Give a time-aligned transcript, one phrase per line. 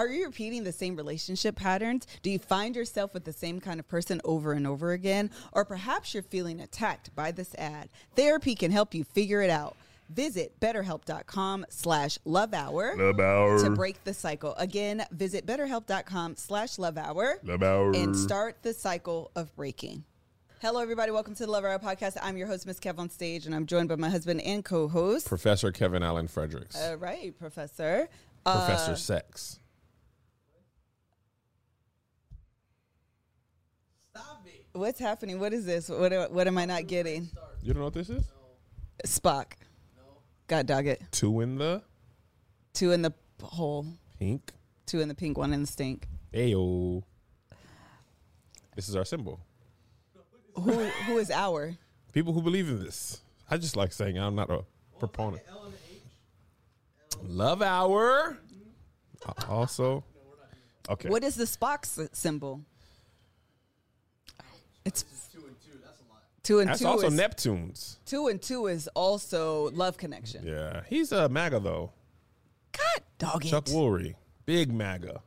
[0.00, 2.06] Are you repeating the same relationship patterns?
[2.22, 5.30] Do you find yourself with the same kind of person over and over again?
[5.52, 7.90] Or perhaps you're feeling attacked by this ad.
[8.16, 9.76] Therapy can help you figure it out.
[10.14, 13.62] Visit betterhelp.com slash love hour Love hour.
[13.62, 14.54] to break the cycle.
[14.56, 17.92] Again, visit betterhelp.com slash love hour Love hour.
[17.94, 20.02] and start the cycle of breaking.
[20.60, 21.10] Hello, everybody.
[21.12, 22.18] Welcome to the Love Hour podcast.
[22.20, 25.26] I'm your host, Miss Kev on stage, and I'm joined by my husband and co-host.
[25.28, 26.76] Professor Kevin Allen Fredericks.
[26.76, 28.08] All right, Professor.
[28.44, 29.58] Uh, Professor Sex.
[34.72, 35.40] What's happening?
[35.40, 35.88] What is this?
[35.88, 37.28] What, what am I not getting?
[37.62, 38.24] You don't know what this is?
[39.06, 39.52] Spock.
[40.50, 41.00] God dog it.
[41.12, 41.80] Two in the
[42.74, 43.86] Two in the hole,
[44.18, 44.52] pink.
[44.84, 46.08] two in the pink, one in the stink.
[46.34, 47.04] Ayo.
[48.74, 49.38] This is our symbol.
[50.56, 50.72] Who
[51.06, 51.76] who is our?
[52.12, 53.20] People who believe in this.
[53.48, 54.64] I just like saying I'm not a
[54.98, 55.42] proponent.
[57.22, 58.36] Love hour.
[59.24, 60.02] Uh, Also.
[60.88, 61.08] Okay.
[61.08, 62.62] What is the Spock s- symbol?
[64.84, 65.04] It's
[66.50, 66.86] two and That's two.
[66.86, 67.98] also is, Neptune's.
[68.06, 70.44] two and two is also love connection.
[70.46, 70.82] Yeah.
[70.88, 71.92] He's a MAGA though.
[72.72, 73.72] God dog Chuck it.
[73.72, 74.14] Woolery.
[74.46, 75.22] Big MAGA.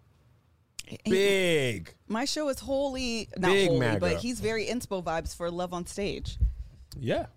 [1.06, 1.94] Big.
[2.08, 4.00] My show is wholly not Big wholly, MAGA.
[4.00, 6.38] but he's very inspo vibes for Love on Stage.
[7.00, 7.28] Yeah.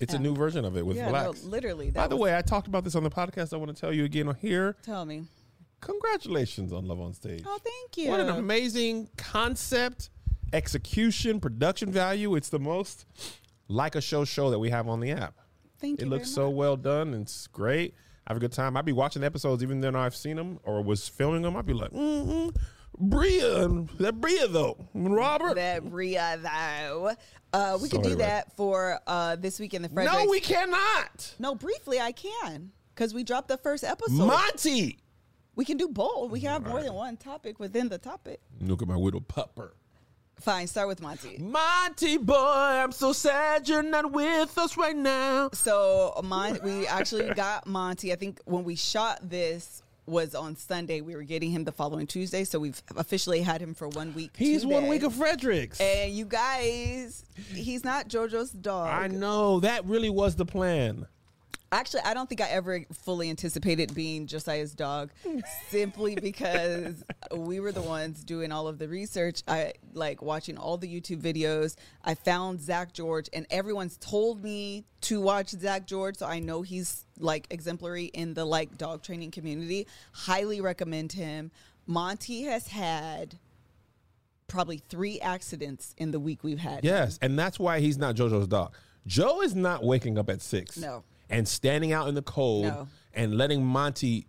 [0.00, 1.42] It's a new version of it with yeah, no, blacks.
[1.42, 1.90] literally.
[1.90, 3.54] By the way, I talked about this on the podcast.
[3.54, 4.76] I want to tell you again on here.
[4.82, 5.24] tell me.
[5.80, 7.42] Congratulations on Love on Stage.
[7.46, 8.10] Oh, thank you.
[8.10, 10.10] What an amazing concept,
[10.56, 12.34] execution, production value.
[12.34, 13.04] It's the most
[13.68, 15.34] like a show show that we have on the app.
[15.80, 16.06] Thank you.
[16.06, 17.14] It looks very so well done.
[17.14, 17.94] It's great.
[18.26, 18.76] I have a good time.
[18.76, 21.56] I'd be watching episodes even though I've seen them or was filming them.
[21.56, 22.48] I'd be like, mm-hmm.
[22.98, 23.68] Bria,
[24.00, 25.56] that Bria though, Robert.
[25.56, 27.12] that Bria though.
[27.52, 28.24] Uh, we So could do anyway.
[28.24, 30.24] that for uh, this week in the Fredericks.
[30.24, 31.34] no, we cannot.
[31.38, 34.26] No, briefly I can because we dropped the first episode.
[34.26, 34.98] Monty.
[35.54, 36.30] we can do both.
[36.30, 38.40] We can have more than one topic within the topic.
[38.60, 39.72] Look at my widow pupper.
[40.40, 41.38] Fine, start with Monty.
[41.38, 45.48] Monty boy, I'm so sad you're not with us right now.
[45.52, 48.12] So Mon- we actually got Monty.
[48.12, 51.00] I think when we shot this was on Sunday.
[51.00, 54.30] We were getting him the following Tuesday, so we've officially had him for one week.
[54.36, 55.80] He's one week of Fredericks.
[55.80, 58.88] And you guys, he's not JoJo's dog.
[58.88, 61.06] I know that really was the plan.
[61.76, 65.10] Actually, I don't think I ever fully anticipated being Josiah's dog,
[65.68, 67.04] simply because
[67.36, 69.42] we were the ones doing all of the research.
[69.46, 71.76] I like watching all the YouTube videos.
[72.02, 76.62] I found Zak George, and everyone's told me to watch Zak George, so I know
[76.62, 79.86] he's like exemplary in the like dog training community.
[80.12, 81.50] Highly recommend him.
[81.86, 83.38] Monty has had
[84.48, 86.76] probably three accidents in the week we've had.
[86.76, 86.80] him.
[86.84, 88.74] Yes, and that's why he's not JoJo's dog.
[89.06, 90.78] Joe is not waking up at six.
[90.78, 91.04] No.
[91.28, 92.88] And standing out in the cold No.
[93.14, 94.26] and letting Monty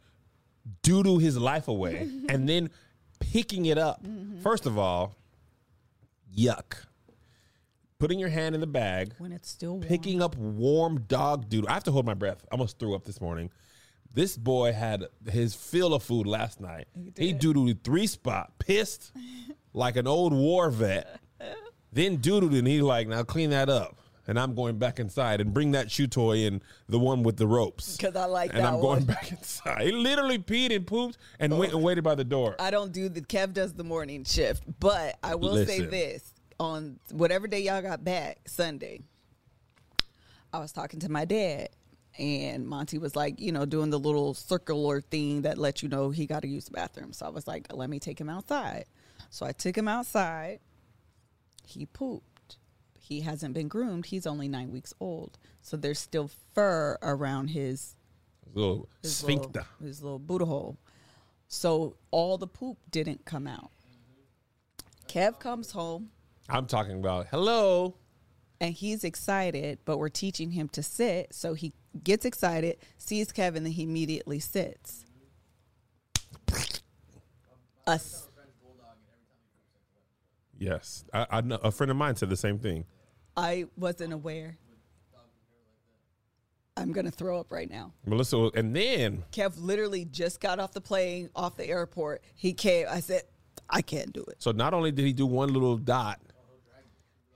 [0.83, 2.69] doodle his life away and then
[3.19, 4.03] picking it up.
[4.03, 4.39] Mm-hmm.
[4.41, 5.15] First of all,
[6.35, 6.73] yuck.
[7.99, 9.81] Putting your hand in the bag, when it's still warm.
[9.83, 11.67] picking up warm dog doodle.
[11.69, 12.43] I have to hold my breath.
[12.51, 13.49] I almost threw up this morning.
[14.13, 16.87] This boy had his fill of food last night.
[17.17, 19.11] He, doodled three spot, pissed
[19.73, 21.19] like an old war vet.
[21.91, 23.97] Then doodled and he's like, now clean that up.
[24.27, 27.47] And I'm going back inside and bring that shoe toy and the one with the
[27.47, 27.95] ropes.
[27.95, 29.05] Because I like And that And I'm going one.
[29.05, 29.83] back inside.
[29.83, 31.85] He literally peed and pooped and went and oh.
[31.85, 32.55] waited by the door.
[32.59, 36.99] I don't do the Kev does the morning shift, but I will say this on
[37.11, 39.01] whatever day y'all got back Sunday.
[40.53, 41.69] I was talking to my dad,
[42.17, 46.09] and Monty was like, you know, doing the little circular thing that lets you know
[46.09, 47.13] he got to use the bathroom.
[47.13, 48.85] So I was like, let me take him outside.
[49.29, 50.59] So I took him outside.
[51.63, 52.26] He pooped.
[53.07, 54.07] He hasn't been groomed.
[54.07, 57.95] He's only nine weeks old, so there's still fur around his
[58.53, 59.65] little his sphincter.
[59.79, 60.77] little, his little Buddha hole.
[61.47, 63.71] So all the poop didn't come out.
[65.07, 66.09] Kev comes home
[66.49, 67.95] I'm talking about hello.
[68.59, 71.33] and he's excited, but we're teaching him to sit.
[71.33, 71.73] So he
[72.03, 75.05] gets excited, sees Kevin, then he immediately sits.
[77.85, 78.27] Us.
[80.59, 82.85] Yes, I, I know a friend of mine said the same thing.
[83.37, 84.57] I wasn't aware.
[86.75, 87.93] I'm gonna throw up right now.
[88.05, 92.23] Melissa, and then Kev literally just got off the plane, off the airport.
[92.35, 92.85] He came.
[92.89, 93.23] I said,
[93.69, 94.35] I can't do it.
[94.39, 96.19] so not only did he do one little dot,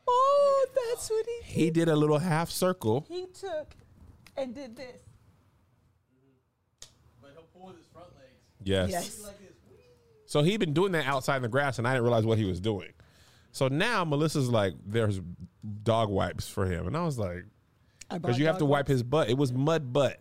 [0.07, 3.05] Oh, that's what he he did a little half circle.
[3.07, 3.73] he took
[4.37, 5.01] and did this.
[7.21, 8.35] But he'll pull with his front legs.
[8.63, 8.89] Yes.
[8.91, 9.31] Yes.
[10.25, 12.45] So he'd been doing that outside in the grass, and I didn't realize what he
[12.45, 12.89] was doing.
[13.51, 15.19] So now Melissa's like, there's
[15.83, 17.45] dog wipes for him, and I was like,
[18.11, 18.89] because you have to wipe wipes.
[18.89, 19.29] his butt.
[19.29, 20.19] It was mud butt.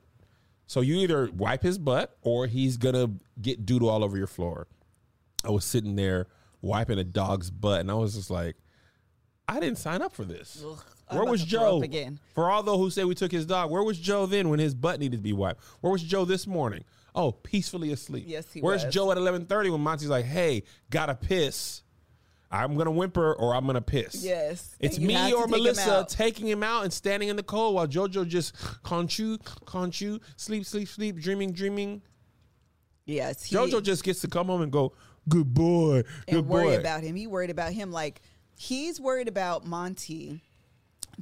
[0.67, 3.11] So you either wipe his butt or he's gonna
[3.41, 4.69] get doodle all over your floor.
[5.45, 6.29] I was sitting there
[6.63, 8.57] wiping a dog's butt, and I was just like,
[9.49, 10.63] I didn't sign up for this.
[10.65, 10.79] Ugh,
[11.09, 12.21] where was to throw up Joe again.
[12.35, 14.75] For all those who say we took his dog, where was Joe then when his
[14.75, 15.61] butt needed to be wiped?
[15.81, 16.85] Where was Joe this morning?
[17.15, 18.27] Oh, peacefully asleep.
[18.29, 18.95] Yes, he Where's was.
[18.95, 21.83] Joe at eleven thirty when Monty's like, "Hey, gotta piss."
[22.51, 24.25] I'm gonna whimper or I'm gonna piss.
[24.25, 27.75] Yes, It's me or take him Melissa taking him out and standing in the cold
[27.75, 28.55] while JoJo just
[28.85, 32.03] can't you, can't you, sleep, sleep, sleep, dreaming, dreaming.
[33.07, 34.95] Yes, he, JoJo just gets to come home and go,
[35.29, 36.79] good boy, good and worry boy.
[36.79, 37.15] about him.
[37.15, 38.21] He worried about him like
[38.57, 40.43] he's worried about Monty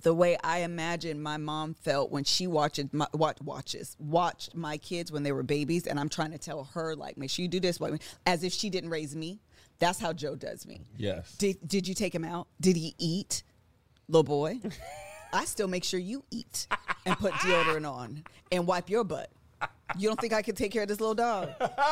[0.02, 4.76] the way I imagine my mom felt when she watches my, watch, watches watched my
[4.76, 7.48] kids when they were babies, and I'm trying to tell her like, make sure you
[7.48, 7.78] do this,
[8.26, 9.40] as if she didn't raise me.
[9.78, 10.80] That's how Joe does me.
[10.96, 11.36] yes.
[11.36, 12.48] Did Did you take him out?
[12.60, 13.42] Did he eat,
[14.08, 14.60] little boy?
[15.32, 16.66] I still make sure you eat
[17.04, 19.30] and put deodorant on and wipe your butt.
[19.96, 21.50] You don't think I can take care of this little dog?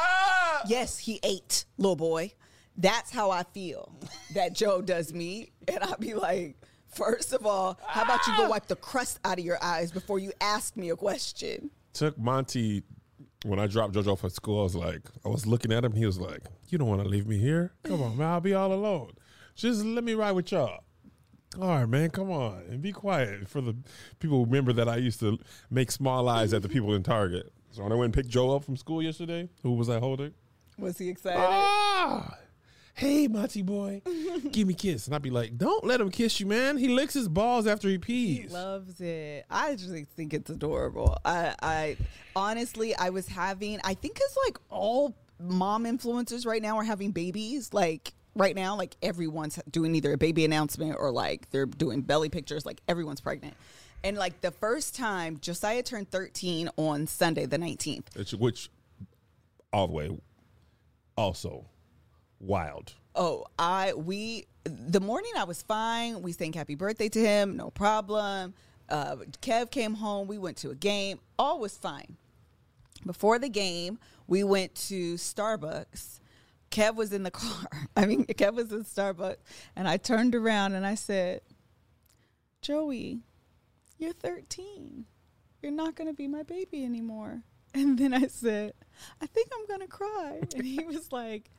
[0.67, 2.33] yes, he ate, little boy.
[2.77, 3.93] That's how I feel
[4.35, 5.53] that Joe does me.
[5.69, 6.56] And I'll be like,
[6.88, 8.50] first of all, how about you go ah!
[8.50, 11.71] wipe the crust out of your eyes before you ask me a question?
[11.94, 12.83] Took Monty
[13.44, 14.61] when I dropped JoJo off at school.
[14.61, 15.93] I was like, I was looking at him.
[15.93, 17.73] He was like, "You don't want to leave me here?
[17.85, 18.29] Come on, man.
[18.29, 19.12] I'll be all alone.
[19.55, 20.81] Just let me ride with y'all."
[21.61, 22.11] All right, man.
[22.11, 23.77] Come on and be quiet for the
[24.19, 24.38] people.
[24.38, 25.38] who Remember that I used to
[25.71, 27.53] make small eyes at the people in Target.
[27.71, 30.33] So when I went and picked Joe up from school yesterday, who was I holding?
[30.79, 31.41] Was he excited?
[31.43, 32.37] Ah,
[32.96, 34.02] hey, Monty boy,
[34.52, 36.76] give me a kiss, and I'd be like, "Don't let him kiss you, man.
[36.76, 39.46] He licks his balls after he He pees." loves it.
[39.50, 41.16] I just think it's adorable.
[41.25, 41.96] I, I
[42.34, 43.78] honestly, I was having.
[43.84, 47.72] I think it's like all mom influencers right now are having babies.
[47.72, 52.28] Like right now, like everyone's doing either a baby announcement or like they're doing belly
[52.28, 52.66] pictures.
[52.66, 53.54] Like everyone's pregnant.
[54.04, 58.14] And like the first time, Josiah turned 13 on Sunday, the 19th.
[58.16, 58.70] Which, which,
[59.72, 60.16] all the way,
[61.16, 61.64] also
[62.41, 62.94] wild.
[63.15, 66.23] Oh, I we the morning I was fine.
[66.23, 68.55] We sang happy birthday to him, no problem.
[68.88, 70.29] Uh, Kev came home.
[70.29, 71.19] We went to a game.
[71.38, 72.17] All was fine.
[73.05, 76.21] Before the game, we went to Starbucks.
[76.71, 77.88] Kev was in the car.
[77.97, 79.38] I mean, Kev was in Starbucks,
[79.75, 81.41] and I turned around and I said,
[82.61, 83.21] "Joey,
[83.99, 85.06] you're 13.
[85.62, 87.43] You're not going to be my baby anymore."
[87.75, 88.73] And then I said,
[89.21, 91.50] "I think I'm going to cry." And he was like,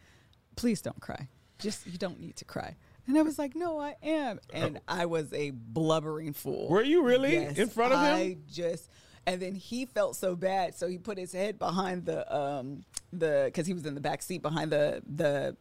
[0.57, 1.29] please don't cry.
[1.59, 2.75] Just you don't need to cry.
[3.07, 4.41] And I was like, no, I am.
[4.51, 6.67] And I was a blubbering fool.
[6.67, 8.13] Were you really in front of him?
[8.13, 8.89] I just
[9.25, 12.83] and then he felt so bad, so he put his head behind the um
[13.13, 15.55] the because he was in the back seat behind the the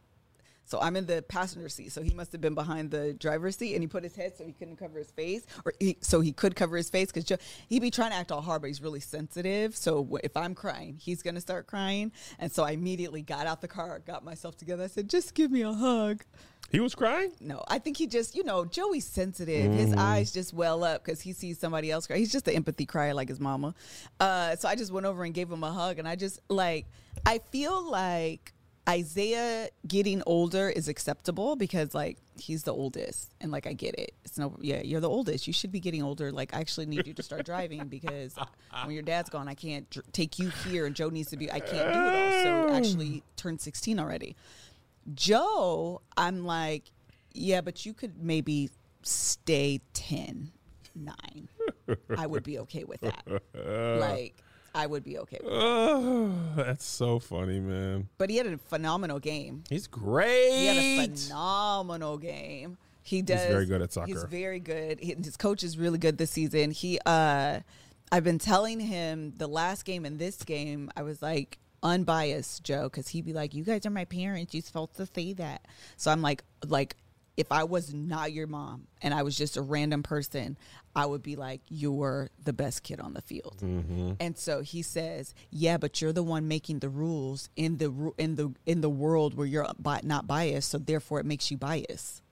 [0.67, 3.73] so I'm in the passenger seat, so he must have been behind the driver's seat,
[3.73, 6.33] and he put his head so he couldn't cover his face, or he, so he
[6.33, 8.99] could cover his face because he'd be trying to act all hard, but he's really
[8.99, 9.75] sensitive.
[9.75, 13.67] So if I'm crying, he's gonna start crying, and so I immediately got out the
[13.67, 14.83] car, got myself together.
[14.83, 16.23] I said, "Just give me a hug."
[16.69, 17.31] He was crying.
[17.39, 19.71] No, I think he just, you know, Joey's sensitive.
[19.71, 22.17] His eyes just well up because he sees somebody else cry.
[22.17, 23.73] He's just an empathy crier like his mama.
[24.19, 26.85] Uh, so I just went over and gave him a hug, and I just like,
[27.25, 28.53] I feel like
[28.87, 34.13] Isaiah getting older is acceptable because like he's the oldest, and like I get it.
[34.23, 35.45] It's no, yeah, you're the oldest.
[35.45, 36.31] You should be getting older.
[36.31, 38.35] Like I actually need you to start driving because
[38.83, 41.51] when your dad's gone, I can't dr- take you here, and Joe needs to be.
[41.51, 42.67] I can't do it all.
[42.69, 43.29] So actually, oh.
[43.35, 44.35] turned 16 already.
[45.13, 46.91] Joe, I'm like,
[47.33, 48.69] yeah, but you could maybe
[49.03, 50.51] stay 10,
[50.95, 51.49] 9.
[52.17, 53.23] I would be okay with that.
[53.99, 54.43] like,
[54.77, 55.51] I would be okay with.
[55.51, 58.09] Oh, that's so funny, man.
[58.19, 59.63] But he had a phenomenal game.
[59.69, 60.51] He's great.
[60.51, 62.77] He had a phenomenal game.
[63.01, 63.47] He does.
[63.47, 64.07] very good at soccer.
[64.07, 64.99] He's very good.
[64.99, 66.69] He, his coach is really good this season.
[66.69, 67.61] He, uh,
[68.11, 70.91] I've been telling him the last game and this game.
[70.95, 74.53] I was like unbiased, Joe, because he'd be like, "You guys are my parents.
[74.53, 75.65] You're supposed to say that."
[75.95, 76.95] So I'm like, like
[77.37, 80.57] if I was not your mom and I was just a random person,
[80.95, 83.57] I would be like, you're the best kid on the field.
[83.61, 84.13] Mm-hmm.
[84.19, 88.35] And so he says, yeah, but you're the one making the rules in the in
[88.35, 89.67] the in the world where you're
[90.03, 92.23] not biased, so therefore it makes you biased.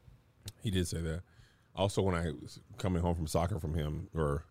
[0.61, 1.21] He did say that.
[1.75, 4.45] Also, when I was coming home from soccer from him, or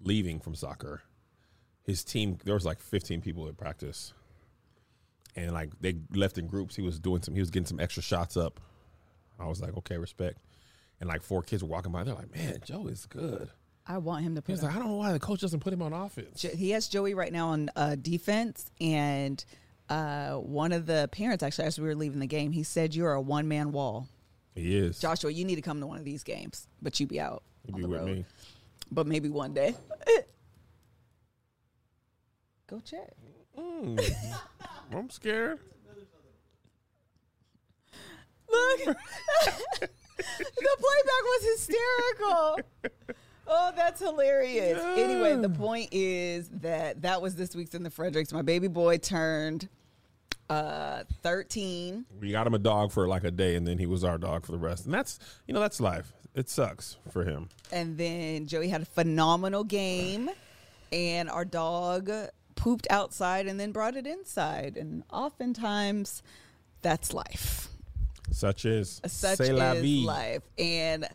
[0.00, 1.02] leaving from soccer,
[1.82, 4.12] his team there was like 15 people at practice,
[5.36, 6.76] and like they left in groups.
[6.76, 7.34] He was doing some.
[7.34, 8.60] He was getting some extra shots up.
[9.38, 10.38] I was like, okay, respect.
[11.00, 12.04] And like four kids were walking by.
[12.04, 13.50] They're like, man, Joe is good.
[13.86, 15.72] I want him to put him- like, I don't know why the coach doesn't put
[15.72, 16.40] him on offense.
[16.42, 19.44] He has Joey right now on uh, defense, and
[19.90, 23.12] uh, one of the parents actually, as we were leaving the game, he said, "You're
[23.12, 24.08] a one man wall,
[24.54, 24.98] He is.
[25.00, 25.30] Joshua.
[25.30, 27.82] You need to come to one of these games, but you be out on be
[27.82, 28.08] the with road.
[28.08, 28.24] me.
[28.90, 29.74] But maybe one day.
[32.66, 33.12] Go check.
[33.56, 35.58] I'm scared.
[38.50, 39.88] Look, the
[40.38, 42.58] playback was hysterical.
[43.46, 44.80] Oh, that's hilarious.
[44.96, 48.32] Anyway, the point is that that was this week's in the Fredericks.
[48.32, 49.68] My baby boy turned
[50.50, 54.04] uh 13 We got him a dog for like a day, and then he was
[54.04, 54.84] our dog for the rest.
[54.84, 56.12] And that's you know that's life.
[56.34, 57.48] It sucks for him.
[57.72, 60.28] and then Joey had a phenomenal game
[60.92, 62.10] and our dog
[62.64, 66.22] pooped outside and then brought it inside and oftentimes
[66.80, 67.68] that's life.
[68.30, 70.42] Such is such is life.
[70.56, 71.06] And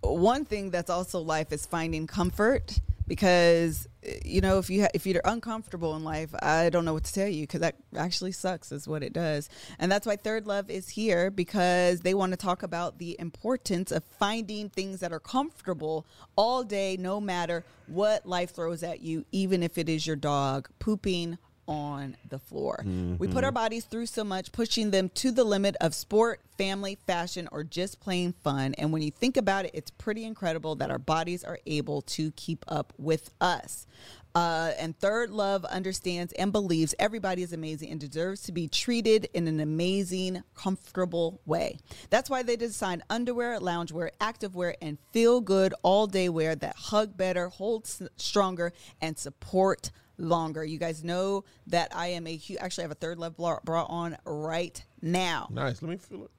[0.00, 3.88] one thing that's also life is finding comfort because
[4.24, 7.12] you know if you ha- if you're uncomfortable in life, I don't know what to
[7.12, 9.48] tell you because that actually sucks is what it does.
[9.78, 14.04] And that's why ThirdLove is here because they want to talk about the importance of
[14.04, 16.06] finding things that are comfortable
[16.36, 20.68] all day no matter what life throws at you, even if it is your dog
[20.78, 21.38] pooping
[21.68, 22.82] on the floor.
[23.18, 26.98] We put our bodies through so much, pushing them to the limit of sport, family,
[27.06, 28.74] fashion, or just plain fun.
[28.74, 32.30] And when you think about it, it's pretty incredible that our bodies are able to
[32.32, 33.86] keep up with us.
[34.34, 39.46] Uh, and ThirdLove understands and believes everybody is amazing and deserves to be treated in
[39.46, 41.78] an amazing, comfortable way.
[42.08, 47.16] That's why they designed underwear, loungewear, activewear, and feel good all day wear that hug
[47.16, 50.64] better, hold stronger, and support longer.
[50.64, 53.84] You guys know that I am a huge, actually, I have a ThirdLove bra bra
[53.84, 55.48] on right now.
[55.50, 55.82] Nice.
[55.82, 56.30] Let me feel it.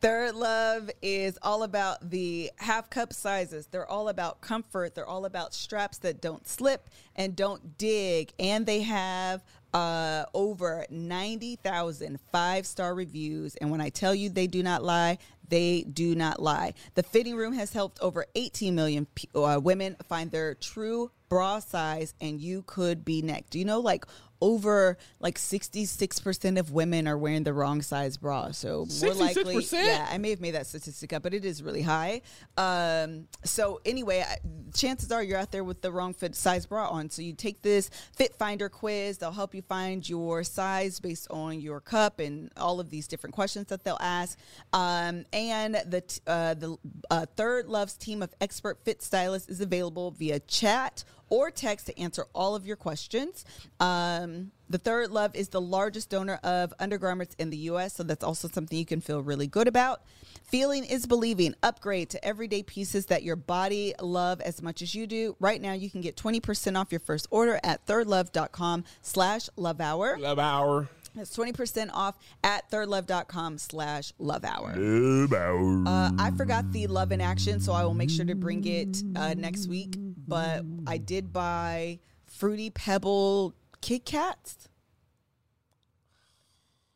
[0.00, 3.66] ThirdLove is all about the half cup sizes.
[3.66, 4.94] They're all about comfort.
[4.94, 8.32] They're all about straps that don't slip and don't dig.
[8.38, 9.42] And they have
[9.74, 13.56] uh, over 90,000 five star reviews.
[13.56, 16.74] And when I tell you they do not lie, they do not lie.
[16.94, 21.60] The fitting room has helped over 18 million pe- uh, women find their true bra
[21.60, 23.50] size, and you could be next.
[23.50, 24.04] Do you know, like,
[24.42, 28.50] over like 66% of women are wearing the wrong size bra.
[28.50, 29.72] So more likely, 66%?
[29.86, 32.22] yeah, I may have made that statistic up, but it is really high.
[32.56, 34.38] Um, so anyway, I-
[34.74, 37.08] chances are you're out there with the wrong fit size bra on.
[37.08, 39.18] So you take this Fit Finder quiz.
[39.18, 43.34] They'll help you find your size based on your cup and all of these different
[43.34, 44.36] questions that they'll ask.
[44.72, 46.76] Um, and the t- uh, the
[47.12, 52.26] uh, ThirdLove's team of expert fit stylists is available via chat or text to answer
[52.34, 53.46] all of your questions.
[53.80, 58.48] Um, the ThirdLove is the largest donor of undergarments in the U.S., so that's also
[58.48, 60.02] something you can feel really good about.
[60.44, 61.54] Feeling is believing.
[61.62, 65.34] Upgrade to everyday pieces that your body love as much as you do.
[65.40, 70.18] Right now, you can get 20% off your first order at thirdlove.com slash love hour.
[70.18, 70.90] Love hour.
[71.14, 74.74] That's 20% off at thirdlove.com slash love hour.
[74.76, 75.84] Love hour.
[75.86, 79.02] Uh, I forgot the love in action, so I will make sure to bring it
[79.14, 79.96] uh, next week.
[79.98, 84.68] But I did buy Fruity Pebble Kit Kats.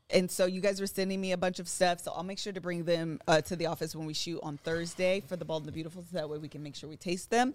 [0.08, 2.52] And so you guys were sending me a bunch of stuff, so I'll make sure
[2.52, 5.62] to bring them uh, to the office when we shoot on Thursday for the Bald
[5.62, 7.54] and the Beautiful, so that way we can make sure we taste them.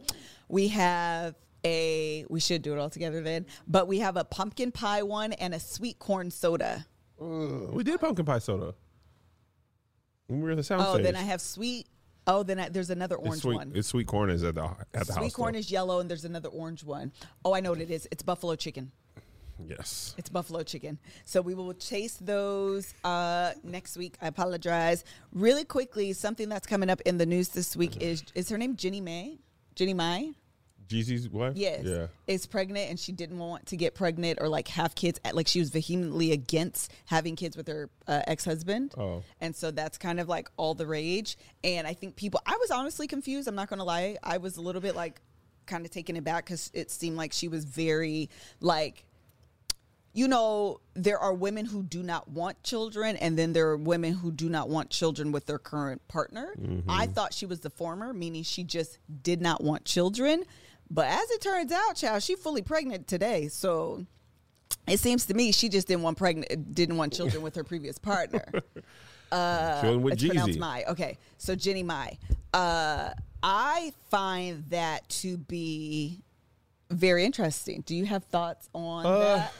[0.50, 4.72] We have a, we should do it all together then, but we have a pumpkin
[4.72, 6.86] pie one and a sweet corn soda.
[7.20, 8.74] we did pumpkin pie soda.
[10.28, 11.04] When we were at the sound Oh, stage.
[11.06, 11.88] then I have sweet.
[12.28, 13.56] Oh, then I, there's another it's orange sweet.
[13.56, 13.72] one.
[13.76, 15.24] It's sweet corn is at the at the Sweet house.
[15.24, 15.60] Sweet corn though.
[15.60, 17.12] is yellow, and there's another orange one.
[17.44, 18.08] Oh, I know what it is.
[18.12, 18.92] It's buffalo chicken.
[19.68, 20.16] yes.
[20.18, 21.00] It's buffalo chicken.
[21.26, 24.16] So we will taste those uh, next week.
[24.22, 25.04] I apologize.
[25.34, 28.76] Really quickly, something that's coming up in the news this week is is her name
[28.76, 29.40] Jenny May?
[29.76, 30.30] Jenny Mai?
[30.92, 31.54] Jeezy's wife.
[31.56, 31.84] Yes.
[31.86, 32.08] Yeah.
[32.28, 35.20] Is pregnant and she didn't want to get pregnant or like have kids.
[35.32, 38.94] Like she was vehemently against having kids with her uh, ex husband.
[38.98, 39.24] Oh.
[39.40, 41.38] And so that's kind of like all the rage.
[41.64, 43.48] And I think people, I was honestly confused.
[43.48, 44.18] I'm not going to lie.
[44.24, 45.22] I was a little bit like
[45.66, 48.30] kind of taken aback because it seemed like she was very
[48.60, 49.06] like,
[50.14, 54.12] you know, there are women who do not want children, and then there are women
[54.12, 56.54] who do not want children with their current partner.
[56.90, 60.44] I thought she was the former, meaning she just did not want children.
[60.94, 63.48] But as it turns out, child, she fully pregnant today.
[63.48, 64.06] So
[64.88, 67.98] it seems to me she just didn't want pregnant, didn't want children with her previous
[67.98, 68.44] partner.
[69.32, 70.60] Chilling with It's pronounced Jeezy.
[70.60, 70.84] Mai.
[70.90, 72.18] Okay, so Jenny Mai.
[72.54, 76.22] Uh, I find that to be
[76.90, 77.82] very interesting.
[77.86, 79.54] Do you have thoughts on Uh, that?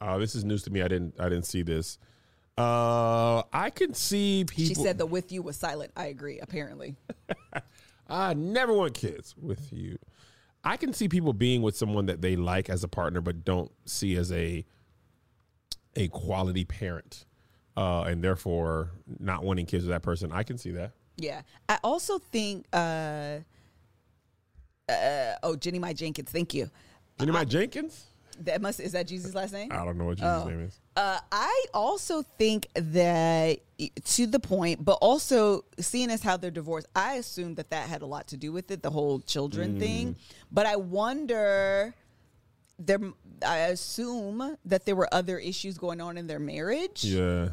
[0.00, 0.82] Uh, this is news to me.
[0.82, 1.14] I didn't.
[1.20, 1.98] I didn't see this.
[2.56, 4.64] Uh, I can see people.
[4.66, 5.92] She said the with you was silent.
[5.96, 6.96] I agree, apparently.
[8.08, 9.98] I never want kids with you.
[10.64, 13.70] I can see people being with someone that they like as a partner, but don't
[13.84, 14.64] see as a
[15.96, 17.24] a quality parent,
[17.76, 20.32] uh, and therefore not wanting kids with that person.
[20.32, 20.92] I can see that.
[21.16, 21.42] Yeah.
[21.68, 23.38] I also think uh
[24.88, 26.70] uh oh Jenny Mai Jenkins, thank you.
[27.18, 28.06] Jenny Mai Jenkins.
[28.40, 29.70] That must is that Jeezy's last name?
[29.72, 30.80] I don't know what Jeezy's name is.
[30.96, 33.58] Uh, I also think that
[34.04, 38.02] to the point, but also seeing as how they're divorced, I assume that that had
[38.02, 40.16] a lot to do with it, the whole children thing.
[40.52, 41.94] But I wonder,
[42.78, 43.00] there,
[43.44, 47.50] I assume that there were other issues going on in their marriage, Yeah.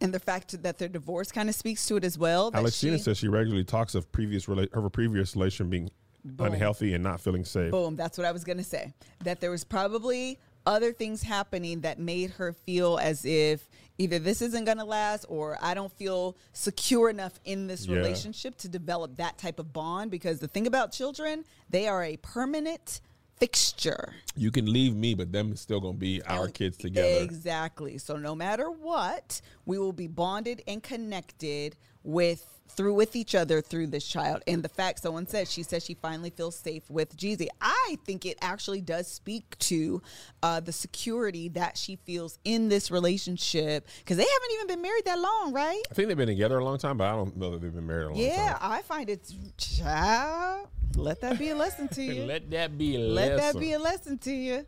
[0.00, 2.50] and the fact that their divorce kind of speaks to it as well.
[2.52, 5.90] Alexina she- says she regularly talks of previous rela- of her previous relation being
[6.38, 7.70] unhealthy and not feeling safe.
[7.70, 7.96] Boom.
[7.96, 8.92] That's what I was going to say.
[9.24, 13.68] That there was probably other things happening that made her feel as if
[13.98, 17.96] either this isn't going to last or I don't feel secure enough in this Yeah.
[17.96, 20.10] relationship to develop that type of bond.
[20.10, 23.00] Because the thing about children, they are a permanent
[23.38, 24.14] fixture.
[24.34, 27.22] You can leave me, but them is still gonna be our kids together.
[27.22, 27.98] Exactly.
[27.98, 33.60] So no matter what, we will be bonded and connected with through with each other
[33.60, 34.42] through this child.
[34.46, 37.48] And the fact someone said she says she finally feels safe with Jeezy.
[37.60, 40.02] I think it actually does speak to
[40.42, 45.04] uh, the security that she feels in this relationship because they haven't even been married
[45.04, 45.82] that long, right?
[45.90, 47.86] I think they've been together a long time, but I don't know that they've been
[47.86, 48.58] married a long Yeah, time.
[48.60, 50.68] I find it child.
[50.96, 52.24] Let that be a lesson to you.
[52.24, 53.60] Let that be a Let that lesson.
[53.60, 54.66] be a lesson to you.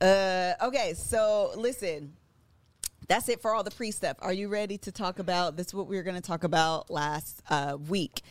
[0.00, 2.12] Uh, okay, so listen,
[3.10, 4.16] that's it for all the pre stuff.
[4.20, 5.68] Are you ready to talk about this?
[5.68, 8.22] Is what we were going to talk about last uh, week,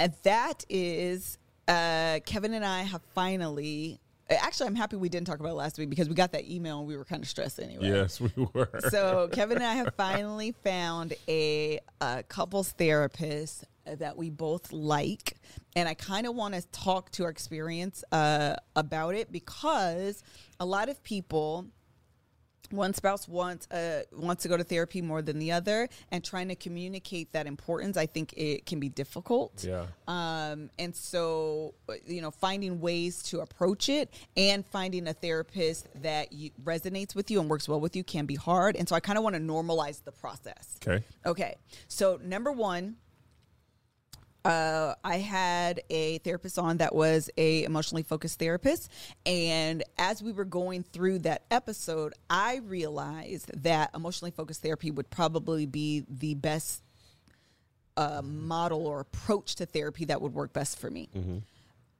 [0.00, 4.00] and that is uh, Kevin and I have finally.
[4.28, 6.80] Actually, I'm happy we didn't talk about it last week because we got that email
[6.80, 7.86] and we were kind of stressed anyway.
[7.86, 8.68] Yes, we were.
[8.90, 15.36] So Kevin and I have finally found a, a couples therapist that we both like,
[15.76, 20.24] and I kind of want to talk to our experience uh, about it because
[20.58, 21.66] a lot of people.
[22.70, 26.48] One spouse wants uh, wants to go to therapy more than the other, and trying
[26.48, 29.64] to communicate that importance, I think it can be difficult.
[29.64, 29.86] Yeah.
[30.08, 31.74] Um, and so,
[32.06, 37.30] you know, finding ways to approach it and finding a therapist that you, resonates with
[37.30, 38.76] you and works well with you can be hard.
[38.76, 40.78] And so, I kind of want to normalize the process.
[40.86, 41.04] Okay.
[41.24, 41.56] Okay.
[41.88, 42.96] So, number one,
[44.46, 48.90] uh, I had a therapist on that was a emotionally focused therapist,
[49.24, 55.10] and as we were going through that episode, I realized that emotionally focused therapy would
[55.10, 56.82] probably be the best
[57.96, 61.08] uh, model or approach to therapy that would work best for me.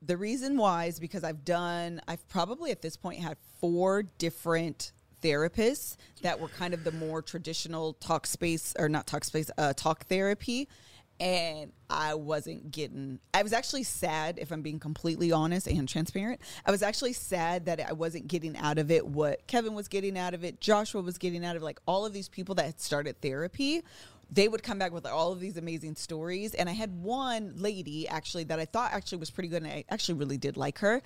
[0.02, 4.92] The reason why is because I've done, I've probably at this point had four different
[5.22, 10.68] therapists that were kind of the more traditional Talkspace or not Talkspace, uh, talk therapy.
[11.18, 16.40] And I wasn't getting, I was actually sad, if I'm being completely honest and transparent.
[16.66, 20.18] I was actually sad that I wasn't getting out of it what Kevin was getting
[20.18, 22.66] out of it, Joshua was getting out of it, like all of these people that
[22.66, 23.82] had started therapy
[24.30, 26.54] they would come back with all of these amazing stories.
[26.54, 29.84] And I had one lady actually that I thought actually was pretty good, and I
[29.88, 31.02] actually really did like her,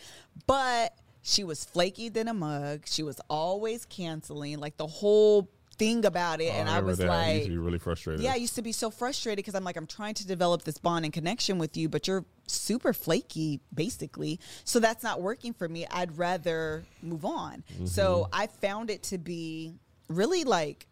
[0.47, 2.85] but she was flaky than a mug.
[2.87, 6.53] She was always canceling, like the whole thing about it.
[6.53, 7.11] Oh, and I remember was that.
[7.11, 8.23] I used to be really frustrated.
[8.23, 10.77] yeah, I used to be so frustrated because I'm like, I'm trying to develop this
[10.77, 14.39] bond and connection with you, but you're super flaky, basically.
[14.65, 15.87] So that's not working for me.
[15.91, 17.65] I'd rather move on.
[17.87, 18.41] So mm-hmm.
[18.43, 19.75] I found it to be
[20.09, 20.87] really like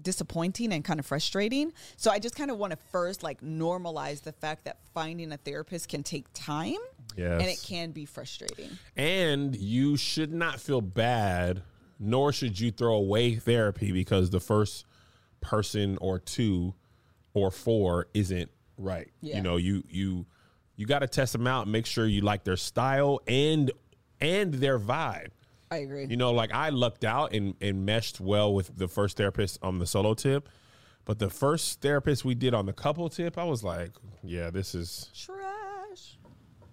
[0.00, 1.74] disappointing and kind of frustrating.
[1.96, 5.36] So I just kind of want to first like normalize the fact that finding a
[5.36, 6.78] therapist can take time
[7.16, 7.40] Yes.
[7.40, 8.70] and it can be frustrating.
[8.96, 11.62] And you should not feel bad,
[12.00, 14.86] nor should you throw away therapy because the first
[15.40, 16.74] person or two
[17.34, 19.10] or four isn't right.
[19.20, 19.36] Yeah.
[19.36, 20.26] You know, you you
[20.76, 23.70] you got to test them out, make sure you like their style and
[24.20, 25.28] and their vibe.
[25.70, 26.06] I agree.
[26.06, 29.78] You know, like I lucked out and, and meshed well with the first therapist on
[29.78, 30.48] the solo tip.
[31.04, 33.90] But the first therapist we did on the couple tip, I was like,
[34.22, 36.18] yeah, this is Trash.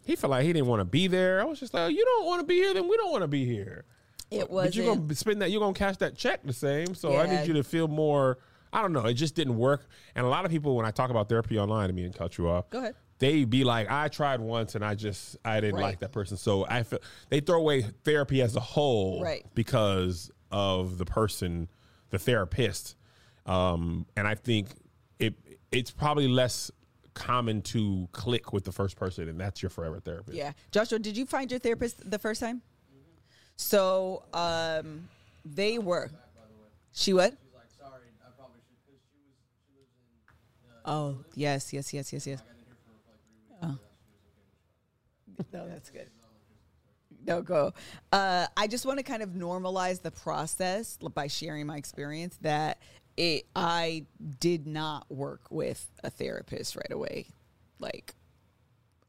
[0.06, 1.42] he felt like he didn't want to be there.
[1.42, 3.28] I was just like, you don't want to be here, then we don't want to
[3.28, 3.86] be here.
[4.30, 5.52] It But you're gonna spend that.
[5.52, 6.94] You're gonna cash that check the same.
[6.96, 8.40] So I need you to feel more.
[8.74, 9.06] I don't know.
[9.06, 9.88] It just didn't work.
[10.16, 12.50] And a lot of people, when I talk about therapy online, I mean, cut you
[12.50, 12.70] off.
[12.70, 12.96] Go ahead.
[13.20, 15.84] They be like, I tried once and I just I didn't Right.
[15.84, 16.38] like that person.
[16.38, 19.46] So I feel they throw away therapy as a whole, Right.
[19.56, 21.70] Because of the person,
[22.10, 22.96] the therapist.
[23.46, 24.68] Um, and I think
[25.20, 25.36] it
[25.72, 26.70] it's probably less
[27.14, 30.38] common to click with the first person, and that's your forever therapist.
[30.38, 30.52] Yeah.
[30.72, 32.62] Joshua, did you find your therapist the first time?
[33.58, 35.10] So um,
[35.46, 36.12] they were.
[36.94, 37.36] She what?
[40.86, 42.42] Oh yes, yes, yes, yes, yes.
[43.62, 43.78] Oh.
[45.54, 46.10] No, that's good.
[47.26, 47.74] No, go.
[48.12, 52.80] Uh, I just want to kind of normalize the process by sharing my experience that
[53.18, 54.06] it I
[54.40, 57.28] did not work with a therapist right away,
[57.80, 58.14] like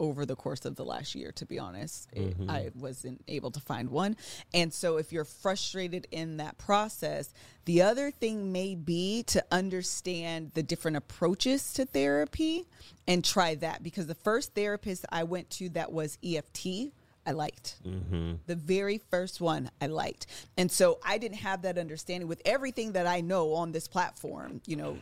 [0.00, 2.08] over the course of the last year, to be honest.
[2.12, 2.50] It- mm-hmm.
[2.50, 4.16] I wasn't able to find one.
[4.54, 7.32] And so, if you're frustrated in that process,
[7.64, 12.66] the other thing may be to understand the different approaches to therapy
[13.06, 13.82] and try that.
[13.82, 16.92] Because the first therapist I went to that was EFT,
[17.26, 17.76] I liked.
[17.86, 18.36] Mm-hmm.
[18.46, 20.26] The very first one I liked.
[20.56, 24.62] And so I didn't have that understanding with everything that I know on this platform.
[24.64, 24.98] You know,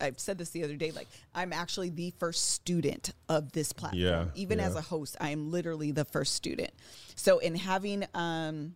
[0.00, 4.00] I've said this the other day like, I'm actually the first student of this platform.
[4.00, 6.70] Yeah, Even as a host, I am literally the first student.
[7.14, 8.74] So, in having, um,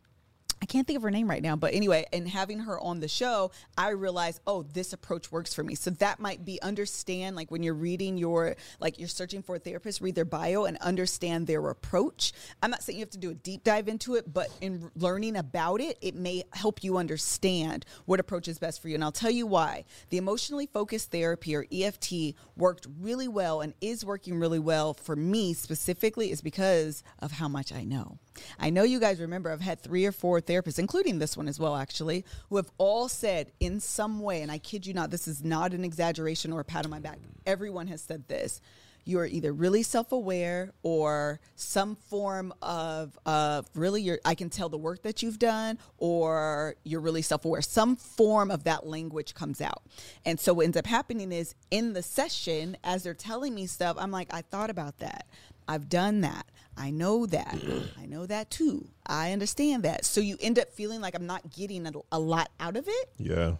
[0.62, 3.08] I can't think of her name right now, but anyway, and having her on the
[3.08, 5.74] show, I realized, oh, this approach works for me.
[5.74, 9.58] So that might be understand, like when you're reading your, like you're searching for a
[9.58, 12.32] therapist, read their bio and understand their approach.
[12.62, 15.34] I'm not saying you have to do a deep dive into it, but in learning
[15.34, 18.94] about it, it may help you understand what approach is best for you.
[18.94, 19.84] And I'll tell you why.
[20.10, 25.16] The emotionally focused therapy or EFT worked really well and is working really well for
[25.16, 28.18] me specifically is because of how much I know.
[28.58, 31.58] I know you guys remember I've had three or four therapists, including this one as
[31.58, 35.26] well, actually, who have all said in some way, and I kid you not, this
[35.26, 37.18] is not an exaggeration or a pat on my back.
[37.46, 38.60] Everyone has said this.
[39.04, 44.68] You are either really self-aware or some form of of really your I can tell
[44.68, 47.62] the work that you've done or you're really self-aware.
[47.62, 49.82] Some form of that language comes out.
[50.24, 53.96] And so what ends up happening is in the session as they're telling me stuff,
[53.98, 55.26] I'm like I thought about that.
[55.66, 56.46] I've done that.
[56.76, 57.58] I know that.
[58.00, 58.88] I know that too.
[59.06, 60.04] I understand that.
[60.04, 63.10] So you end up feeling like I'm not getting a, a lot out of it.
[63.18, 63.56] Yeah.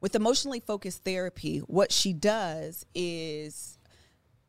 [0.00, 3.78] With emotionally focused therapy, what she does is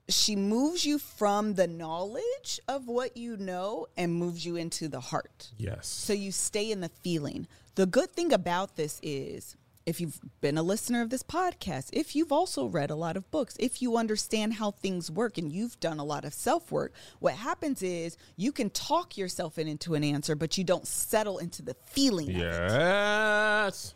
[0.09, 4.99] she moves you from the knowledge of what you know and moves you into the
[4.99, 5.51] heart.
[5.57, 5.87] Yes.
[5.87, 7.47] So you stay in the feeling.
[7.75, 12.15] The good thing about this is if you've been a listener of this podcast, if
[12.15, 15.79] you've also read a lot of books, if you understand how things work and you've
[15.79, 19.95] done a lot of self work, what happens is you can talk yourself in- into
[19.95, 22.29] an answer, but you don't settle into the feeling.
[22.31, 23.93] Yes.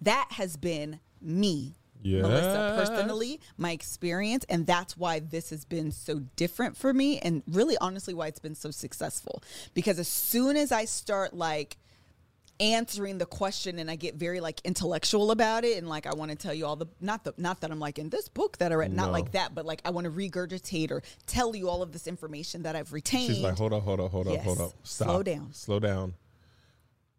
[0.00, 1.74] That has been me.
[2.22, 7.42] Melissa, personally, my experience, and that's why this has been so different for me, and
[7.48, 9.42] really, honestly, why it's been so successful.
[9.74, 11.78] Because as soon as I start like
[12.58, 16.30] answering the question and I get very like intellectual about it and like I want
[16.30, 18.72] to tell you all the not the not that I'm like in this book that
[18.72, 21.82] I read not like that but like I want to regurgitate or tell you all
[21.82, 23.34] of this information that I've retained.
[23.34, 24.66] She's like, hold up, hold up, hold up, hold Yes.
[24.68, 24.72] up.
[24.84, 25.08] Stop.
[25.08, 25.48] Slow down.
[25.52, 26.14] Slow down.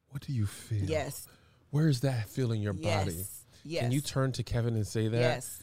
[0.09, 0.85] What do you feel?
[0.85, 1.27] yes.
[1.69, 3.03] Where's that feeling in your Yes.
[3.05, 3.17] body?
[3.63, 3.83] Yes.
[3.83, 5.17] Can you turn to Kevin and say that?
[5.19, 5.61] Yes.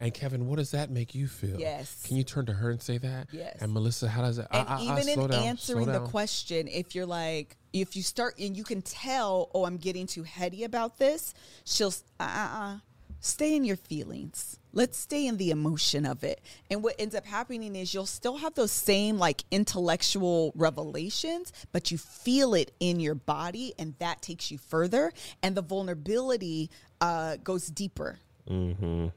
[0.00, 1.58] And Kevin, what does that make you feel?
[1.58, 2.04] Yes.
[2.06, 3.28] Can you turn to her and say that?
[3.32, 3.56] Yes.
[3.60, 4.46] And Melissa, how does that?
[4.52, 8.02] and ah, even slow in down, answering slow the question if you're like if you
[8.02, 11.34] start and you can tell oh i'm getting too heady about this
[11.64, 12.76] she'll uh, uh, uh,
[13.20, 17.26] stay in your feelings let's stay in the emotion of it and what ends up
[17.26, 23.00] happening is you'll still have those same like intellectual revelations but you feel it in
[23.00, 29.08] your body and that takes you further and the vulnerability uh, goes deeper Mm-hmm.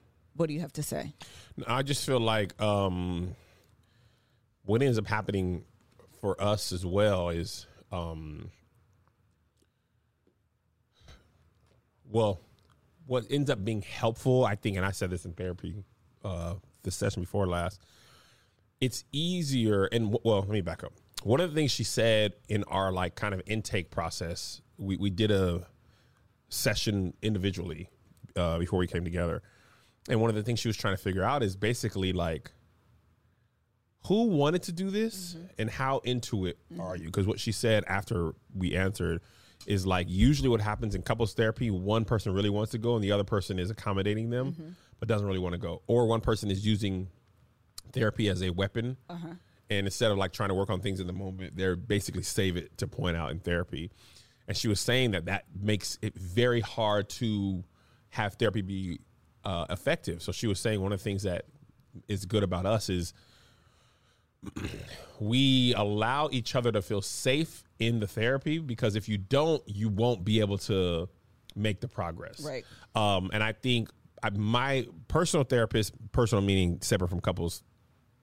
[0.41, 1.13] What do you have to say
[1.67, 3.35] I just feel like um,
[4.63, 5.65] what ends up happening
[6.19, 8.49] for us as well is, um,
[12.09, 12.39] well,
[13.05, 15.83] what ends up being helpful, I think, and I said this in therapy,
[16.23, 17.79] uh, the session before last.
[18.79, 20.93] It's easier, and well, let me back up.
[21.21, 25.11] One of the things she said in our like kind of intake process, we we
[25.11, 25.67] did a
[26.49, 27.89] session individually
[28.35, 29.43] uh, before we came together.
[30.09, 32.51] And one of the things she was trying to figure out is basically like,
[34.07, 35.45] who wanted to do this mm-hmm.
[35.59, 37.05] and how into it are you?
[37.05, 39.21] Because what she said after we answered
[39.67, 43.03] is like, usually what happens in couples therapy, one person really wants to go and
[43.03, 44.69] the other person is accommodating them, mm-hmm.
[44.99, 45.83] but doesn't really want to go.
[45.85, 47.09] Or one person is using
[47.93, 49.27] therapy as a weapon uh-huh.
[49.69, 52.57] and instead of like trying to work on things in the moment, they're basically save
[52.57, 53.91] it to point out in therapy.
[54.47, 57.63] And she was saying that that makes it very hard to
[58.09, 58.99] have therapy be
[59.43, 60.21] uh, effective.
[60.21, 61.45] So she was saying one of the things that
[62.07, 63.13] is good about us is
[65.19, 69.89] we allow each other to feel safe in the therapy because if you don't, you
[69.89, 71.09] won't be able to
[71.55, 72.41] make the progress.
[72.41, 72.65] Right.
[72.95, 73.89] Um, and I think
[74.23, 77.63] I, my personal therapist, personal meaning separate from couples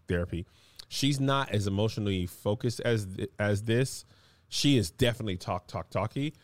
[0.08, 0.46] therapy,
[0.88, 4.04] she's not as emotionally focused as th- as this.
[4.48, 6.34] She is definitely talk talk talky,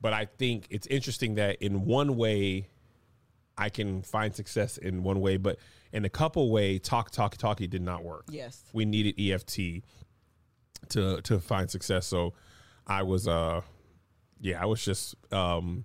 [0.00, 2.68] but I think it's interesting that in one way
[3.56, 5.58] I can find success in one way, but
[5.92, 8.24] in the couple way, talk talk talky did not work.
[8.28, 8.62] Yes.
[8.72, 9.82] we needed EFT
[10.90, 12.06] to to find success.
[12.06, 12.34] So
[12.86, 13.62] I was uh
[14.40, 15.84] yeah, I was just um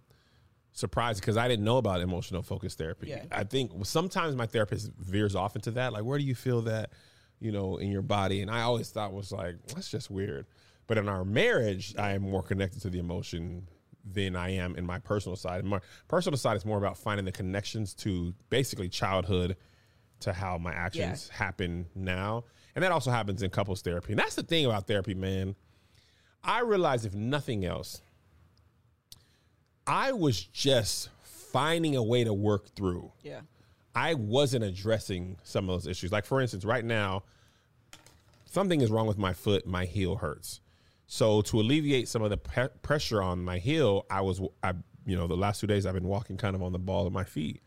[0.72, 3.08] surprised because I didn't know about emotional focus therapy.
[3.10, 3.24] Yeah.
[3.32, 5.94] I think sometimes my therapist veers off into that.
[5.94, 6.92] Like, where do you feel that,
[7.40, 8.42] you know, in your body?
[8.42, 10.46] And I always thought was like, that's just weird.
[10.88, 13.68] But in our marriage, I am more connected to the emotion
[14.06, 15.64] than I am in my personal side.
[15.66, 19.58] My personal side is more about finding the connections to basically childhood
[20.22, 22.44] to how my actions happen now.
[22.76, 24.14] And that also happens in couples therapy.
[24.14, 25.56] And that's the thing about therapy, man.
[26.44, 28.02] I realize if nothing else,
[29.86, 33.12] I was just finding a way to work through.
[33.24, 33.42] Yeah.
[33.96, 36.12] I wasn't addressing some of those issues.
[36.12, 37.24] Like for instance, right now,
[38.46, 39.66] something is wrong with my foot.
[39.66, 40.62] My heel hurts.
[41.12, 44.74] So to alleviate some of the pe- pressure on my heel, I was, I,
[45.08, 47.12] you know, the last two days I've been walking kind of on the ball of
[47.12, 47.64] my feet.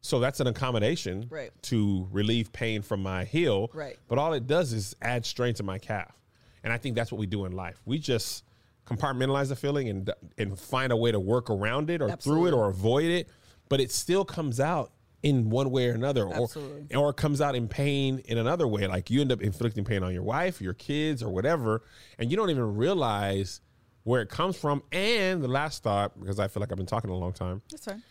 [0.00, 1.50] So that's an accommodation Right.
[1.62, 3.68] to relieve pain from my heel.
[3.74, 3.98] Right.
[4.06, 6.16] But all it does is add strain to my calf.
[6.62, 7.82] And I think that's what we do in life.
[7.84, 8.44] We just
[8.86, 12.52] compartmentalize the feeling and and find a way to work around it or through it
[12.54, 13.28] or avoid it,
[13.68, 14.92] but it still comes out
[15.22, 16.96] in one way or another or Absolutely.
[16.96, 20.02] or it comes out in pain in another way like you end up inflicting pain
[20.02, 21.82] on your wife, your kids or whatever
[22.18, 23.60] and you don't even realize
[24.04, 27.10] where it comes from and the last thought because I feel like I've been talking
[27.10, 28.02] a long time That's fine.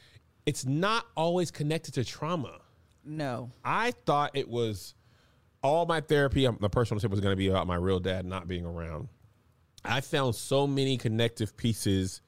[0.45, 2.59] it's not always connected to trauma.
[3.03, 3.49] No.
[3.65, 4.93] I thought it was
[5.63, 8.25] all my therapy, um, the personal tip was going to be about my real dad
[8.25, 9.09] not being around.
[9.83, 12.21] I found so many connective pieces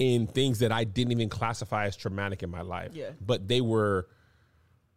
[0.00, 2.92] in things that I didn't even classify as traumatic in my life.
[2.94, 3.10] Yeah.
[3.20, 4.08] But they were,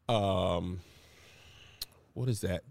[0.08, 0.80] um,
[2.14, 2.64] what is that?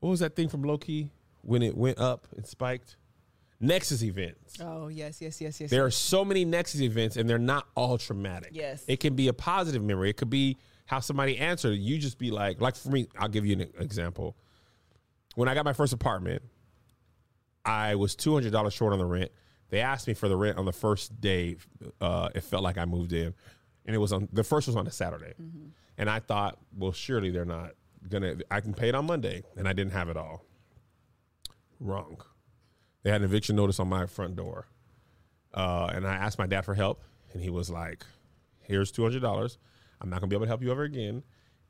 [0.00, 2.96] What was that thing from Loki when it went up and spiked?
[3.58, 4.58] Nexus events.
[4.60, 5.70] Oh yes, yes, yes, yes.
[5.70, 8.50] There are so many Nexus events, and they're not all traumatic.
[8.52, 8.84] Yes.
[8.86, 10.10] it can be a positive memory.
[10.10, 11.78] It could be how somebody answered.
[11.78, 14.36] You just be like, like for me, I'll give you an example.
[15.36, 16.42] When I got my first apartment,
[17.64, 19.30] I was two hundred dollars short on the rent.
[19.68, 21.56] They asked me for the rent on the first day.
[22.00, 23.34] Uh, it felt like I moved in,
[23.84, 25.34] and it was on the first was on a Saturday,
[25.98, 27.72] and I thought, well, surely they're not
[28.08, 28.36] gonna.
[28.50, 30.44] I can pay it on Monday, and I didn't have it all.
[31.80, 32.20] Wrong.
[33.02, 34.66] They had an eviction notice on my front door.
[35.54, 37.02] Uh, and I asked my dad for help,
[37.32, 38.04] and he was like,
[38.60, 39.58] "Here's two hundred dollars.
[40.00, 41.22] I'm not gonna be able to help you ever again,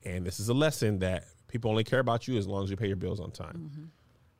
[0.05, 2.77] and this is a lesson that people only care about you as long as you
[2.77, 3.91] pay your bills on time."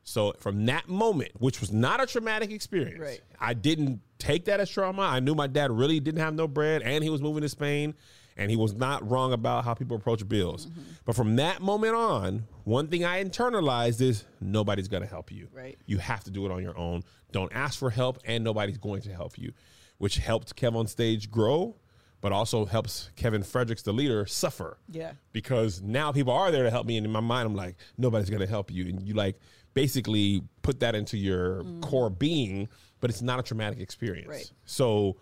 [0.07, 3.19] So from that moment, which was not a traumatic experience, Right.
[3.41, 5.01] I didn't take that as trauma.
[5.01, 7.93] I knew my dad really didn't have no bread, and he was moving to Spain,
[8.37, 10.67] and he was not wrong about how people approach bills.
[10.67, 10.81] Mm-hmm.
[11.03, 15.49] But from that moment on, one thing I internalized is nobody's gonna help you.
[15.51, 15.77] Right.
[15.85, 17.03] You have to do it on your own.
[17.33, 19.51] Don't ask for help, and nobody's going to help you,
[19.97, 21.75] which helped Kev on stage grow,
[22.21, 24.77] but also helps Kevin Fredericks, the leader, suffer.
[24.89, 25.11] Yeah.
[25.33, 28.29] Because now people are there to help me, and in my mind, I'm like, nobody's
[28.29, 29.37] going to help you, and you like
[29.77, 32.67] basically put that into your core being,
[32.99, 34.27] but it's not a traumatic experience.
[34.27, 34.51] Right.
[34.65, 35.17] So,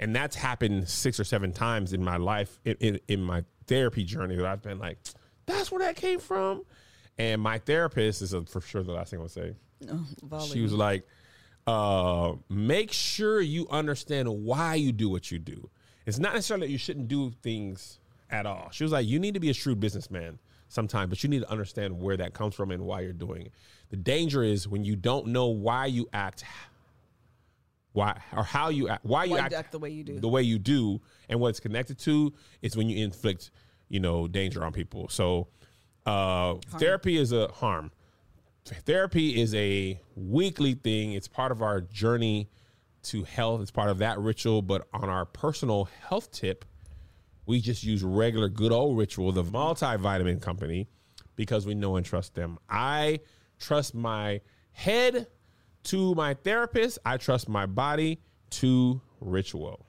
[0.00, 4.02] and that's happened six or seven times in my life, in, in, in my therapy
[4.02, 4.98] journey, that I've been like,
[5.46, 6.62] that's where that came from.
[7.18, 9.54] And my therapist is a, for sure the last thing I would say.
[10.52, 11.06] She was like,
[11.68, 15.70] uh, make sure you understand why you do what you do.
[16.04, 18.70] It's not necessarily that you shouldn't do things at all.
[18.72, 20.40] She was like, you need to be a shrewd businessman
[20.70, 23.52] sometimes, but you need to understand where that comes from and why you're doing it.
[23.90, 26.44] The danger is when you don't know why you act,
[27.92, 30.18] why or how you act, why you Why act, act the way you do.
[30.18, 33.50] the way you do, and what it's connected to is when you inflict,
[33.90, 35.08] you know, danger on people.
[35.08, 35.48] So,
[36.06, 37.90] uh, therapy is a harm
[38.64, 41.12] therapy is a weekly thing.
[41.12, 42.48] It's part of our journey
[43.04, 43.62] to health.
[43.62, 44.62] It's part of that ritual.
[44.62, 46.64] But on our personal health tip,
[47.50, 50.88] we just use regular good old ritual, the multivitamin company,
[51.34, 52.58] because we know and trust them.
[52.68, 53.18] I
[53.58, 55.26] trust my head
[55.84, 57.00] to my therapist.
[57.04, 59.84] I trust my body to ritual.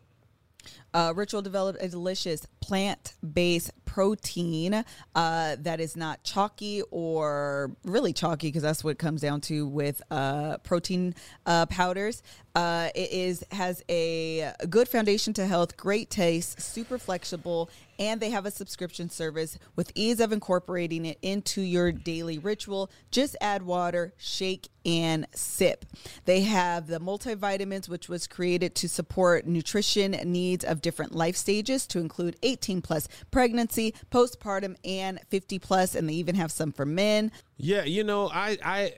[0.93, 8.13] Uh, Ritual developed a delicious plant based protein uh, that is not chalky or really
[8.13, 11.13] chalky because that's what it comes down to with uh, protein
[11.45, 12.23] uh, powders.
[12.55, 17.69] Uh, it is has a good foundation to health, great taste, super flexible,
[18.01, 22.89] and they have a subscription service with ease of incorporating it into your daily ritual.
[23.09, 25.85] Just add water, shake, and sip.
[26.25, 31.85] They have the multivitamins, which was created to support nutrition needs of different life stages,
[31.87, 33.80] to include 18 plus pregnancy,
[34.11, 37.31] postpartum, and 50 plus, and they even have some for men.
[37.57, 38.93] Yeah, you know, I I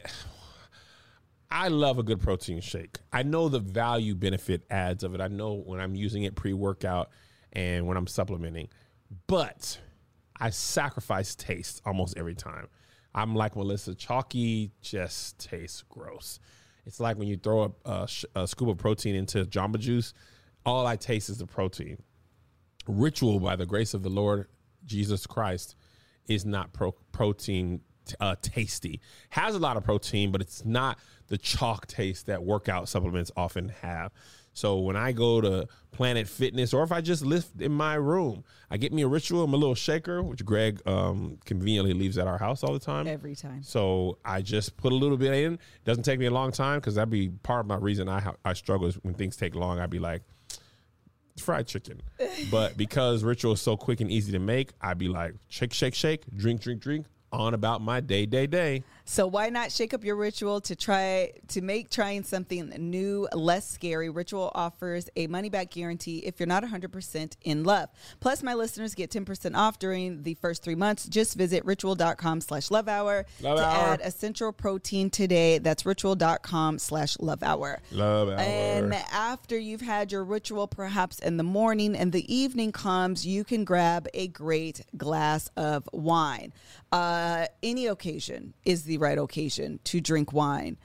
[1.50, 2.98] I love a good protein shake.
[3.12, 5.22] I know the value benefit adds of it.
[5.22, 7.10] I know when I'm using it pre-workout
[7.54, 8.70] and when I'm supplementing.
[9.28, 9.80] But
[10.40, 12.68] I sacrifice taste almost every time.
[13.14, 16.40] I'm like Melissa, chalky just tastes gross.
[16.86, 20.14] It's like when you throw a, a, uh, a scoop of protein into Jamba Juice,
[20.66, 22.02] all I taste is the protein.
[22.88, 24.48] Ritual, by the grace of the Lord
[24.86, 25.76] Jesus Christ,
[26.28, 27.82] is not pro- protein
[28.20, 29.00] uh, tasty.
[29.30, 33.70] Has a lot of protein, but it's not the chalk taste that workout supplements often
[33.82, 34.12] have.
[34.54, 38.44] So when I go to Planet Fitness, or if I just lift in my room,
[38.70, 42.28] I get me a ritual, I'm a little shaker, which Greg um, conveniently leaves at
[42.28, 43.08] our house all the time.
[43.08, 43.64] Every time.
[43.64, 45.58] So I just put a little bit in.
[45.86, 48.36] Doesn't take me a long time because that'd be part of my reason I ha-
[48.46, 49.80] I struggle is when things take long.
[49.80, 50.22] I'd be like,
[51.38, 52.02] fried chicken.
[52.52, 55.96] but because ritual is so quick and easy to make, I'd be like, shake, shake,
[55.96, 58.84] shake, drink, drink, drink, on about my day, day, day.
[59.06, 63.70] So why not shake up your ritual to try to make trying something new less
[63.70, 64.10] scary?
[64.10, 67.90] Ritual offers a money back guarantee if you're not 100% in love.
[68.22, 71.06] Plus, my listeners get 10% off during the first three months.
[71.06, 73.60] Just visit ritual.com slash love hour to hour.
[73.60, 75.58] add essential protein today.
[75.58, 77.82] That's ritual.com slash love hour.
[77.92, 78.40] Love hour.
[78.40, 83.44] And after you've had your ritual, perhaps in the morning and the evening comes, you
[83.44, 86.54] can grab a great glass of wine.
[86.92, 90.78] Uh, any occasion is the right occasion to drink wine.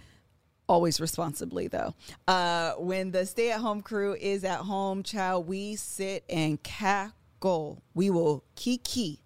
[0.68, 1.94] Always responsibly, though.
[2.26, 7.82] Uh, when the stay at home crew is at home, child, we sit and cackle.
[7.94, 9.22] We will kiki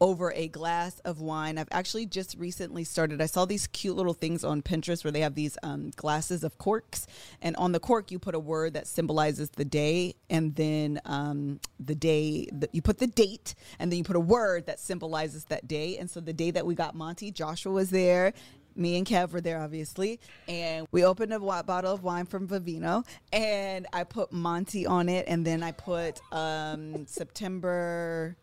[0.00, 1.58] over a glass of wine.
[1.58, 3.22] I've actually just recently started.
[3.22, 6.58] I saw these cute little things on Pinterest where they have these um, glasses of
[6.58, 7.06] corks,
[7.40, 11.60] and on the cork you put a word that symbolizes the day, and then um,
[11.80, 15.44] the day that you put the date, and then you put a word that symbolizes
[15.44, 15.96] that day.
[15.98, 18.32] And so the day that we got Monty, Joshua was there.
[18.78, 23.06] Me and Kev were there, obviously, and we opened a bottle of wine from Vivino,
[23.32, 28.36] and I put Monty on it, and then I put um, September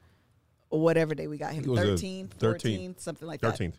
[0.79, 2.61] whatever day we got him It was 13th 13th.
[2.61, 3.73] 14th something like that 13th.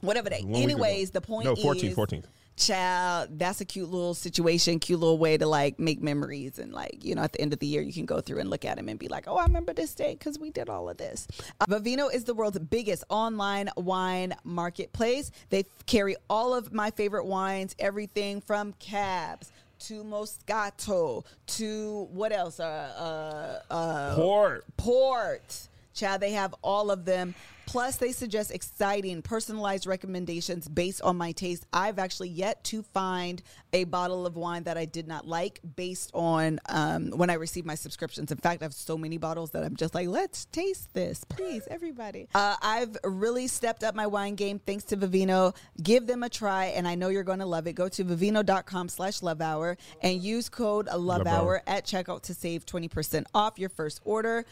[0.00, 1.62] whatever day One anyways the point is.
[1.64, 2.24] No, 14th, is 14th.
[2.56, 6.98] child that's a cute little situation cute little way to like make memories and like
[7.02, 8.78] you know at the end of the year you can go through and look at
[8.78, 11.26] him and be like oh i remember this day because we did all of this
[11.60, 16.90] uh, vivino is the world's biggest online wine marketplace they f- carry all of my
[16.90, 22.60] favorite wines everything from cabs to Moscato to what else?
[22.60, 24.64] Uh, uh, uh, Port.
[24.76, 25.68] Port.
[25.94, 27.34] Chad, they have all of them.
[27.66, 31.64] Plus, they suggest exciting, personalized recommendations based on my taste.
[31.72, 36.10] I've actually yet to find a bottle of wine that I did not like based
[36.12, 38.30] on um, when I received my subscriptions.
[38.30, 41.66] In fact, I have so many bottles that I'm just like, let's taste this, please,
[41.70, 42.28] everybody.
[42.34, 45.54] Uh, I've really stepped up my wine game thanks to Vivino.
[45.82, 47.74] Give them a try, and I know you're going to love it.
[47.74, 51.56] Go to vivino.com slash love hour and use code love Love Hour.
[51.56, 54.44] hour at checkout to save 20% off your first order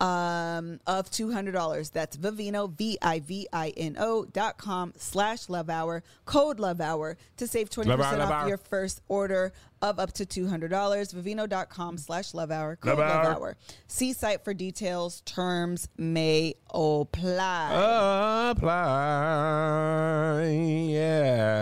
[0.00, 1.92] um, of $200.
[1.92, 8.00] That's Vivino, V-I-V-I-N-O dot com slash love hour, code love hour to save 20% Love
[8.00, 8.48] off Hour.
[8.48, 10.68] your first order of up to $200.
[10.68, 13.26] Vivino.com slash love hour, Love love Hour.
[13.34, 13.56] hour.
[13.86, 15.20] See site for details.
[15.22, 18.50] Terms may apply.
[18.50, 20.44] Apply.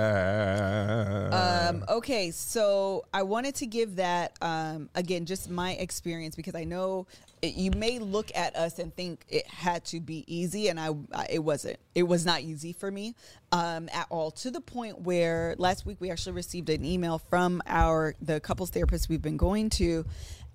[0.06, 1.68] Yeah.
[1.68, 6.64] Um, okay, so I wanted to give that um, again, just my experience because I
[6.64, 7.06] know
[7.42, 10.90] it, you may look at us and think it had to be easy, and I,
[11.12, 11.78] I it wasn't.
[11.94, 13.14] It was not easy for me
[13.52, 14.30] um, at all.
[14.32, 18.70] To the point where last week we actually received an email from our the couples
[18.70, 20.04] therapist we've been going to.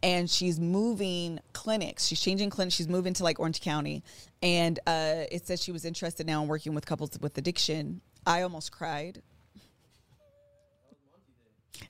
[0.04, 2.08] And she's moving clinics.
[2.08, 2.76] She's changing clinics.
[2.76, 4.04] She's moving to like Orange County,
[4.42, 8.02] and uh, it says she was interested now in working with couples with addiction.
[8.26, 9.22] I almost cried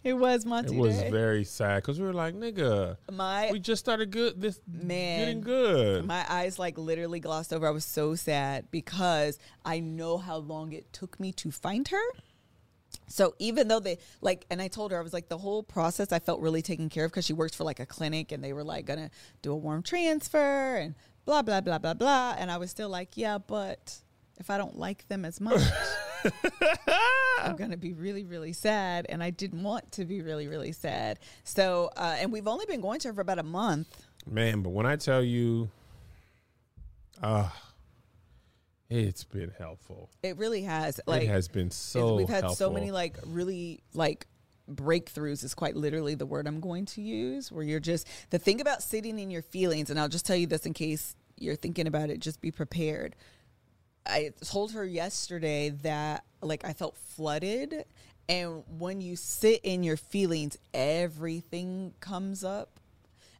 [0.03, 1.09] it was Monty it was Day.
[1.11, 4.39] very sad because we were like, nigga, my we just started good.
[4.41, 5.19] This Man.
[5.19, 6.05] getting good.
[6.05, 7.67] my eyes like literally glossed over.
[7.67, 12.03] I was so sad because I know how long it took me to find her.
[13.07, 16.11] So even though they like, and I told her I was like the whole process
[16.11, 18.53] I felt really taken care of because she works for like a clinic and they
[18.53, 19.09] were like gonna
[19.41, 23.15] do a warm transfer and blah blah blah blah blah, and I was still like,
[23.17, 23.95] yeah, but
[24.41, 25.61] if I don't like them as much.
[27.39, 31.19] I'm gonna be really, really sad, and I didn't want to be really, really sad.
[31.45, 34.05] So, uh, and we've only been going to her for about a month.
[34.29, 35.69] Man, but when I tell you,
[37.23, 37.49] uh
[38.89, 40.09] it's been helpful.
[40.21, 40.99] It really has.
[41.07, 42.15] Like it has been so.
[42.15, 44.27] we've had so many like really like
[44.69, 48.61] breakthroughs is quite literally the word I'm going to use where you're just the thing
[48.61, 51.87] about sitting in your feelings and I'll just tell you this in case you're thinking
[51.87, 53.15] about it just be prepared.
[54.05, 57.85] I told her yesterday that like I felt flooded
[58.27, 62.79] and when you sit in your feelings everything comes up.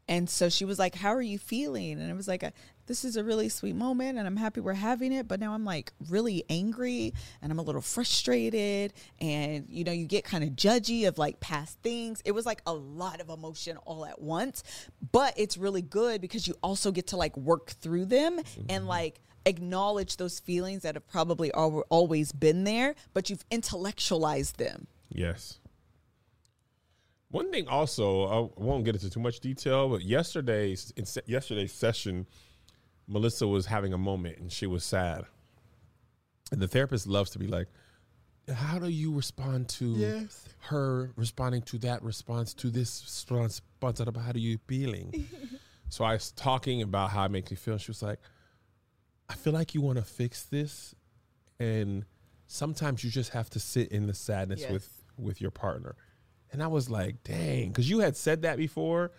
[0.08, 2.52] And so she was like, "How are you feeling?" And it was like, a,
[2.88, 5.64] "This is a really sweet moment, and I'm happy we're having it." But now I'm
[5.64, 8.92] like really angry, and I'm a little frustrated,
[9.22, 12.22] and you know, you get kind of judgy of like past things.
[12.26, 14.64] It was like a lot of emotion all at once,
[15.14, 18.46] but it's really good because you also get to like work through them and
[18.82, 18.88] mm-hmm.
[18.88, 24.88] like acknowledge those feelings that have probably al- always been there, but you've intellectualized them.
[25.10, 25.60] Yes.
[27.30, 31.72] One thing also, I won't get into too much detail, but yesterday's in se- yesterday's
[31.72, 32.28] session,
[33.08, 35.26] Melissa was having a moment and she was sad.
[36.52, 37.68] And the therapist loves to be like,
[38.54, 40.28] "How do you respond to
[40.64, 43.62] her responding to that response to this response?
[43.82, 44.00] response?
[44.18, 45.28] How do you feeling?"
[45.90, 47.76] so I was talking about how it makes me feel.
[47.76, 48.20] And She was like,
[49.32, 50.94] "I feel like you want to fix this,
[51.60, 52.06] and
[52.48, 54.72] sometimes you just have to sit in the sadness Yes.
[54.72, 55.96] with with your partner."
[56.52, 59.12] And I was like, dang, because you had said that before.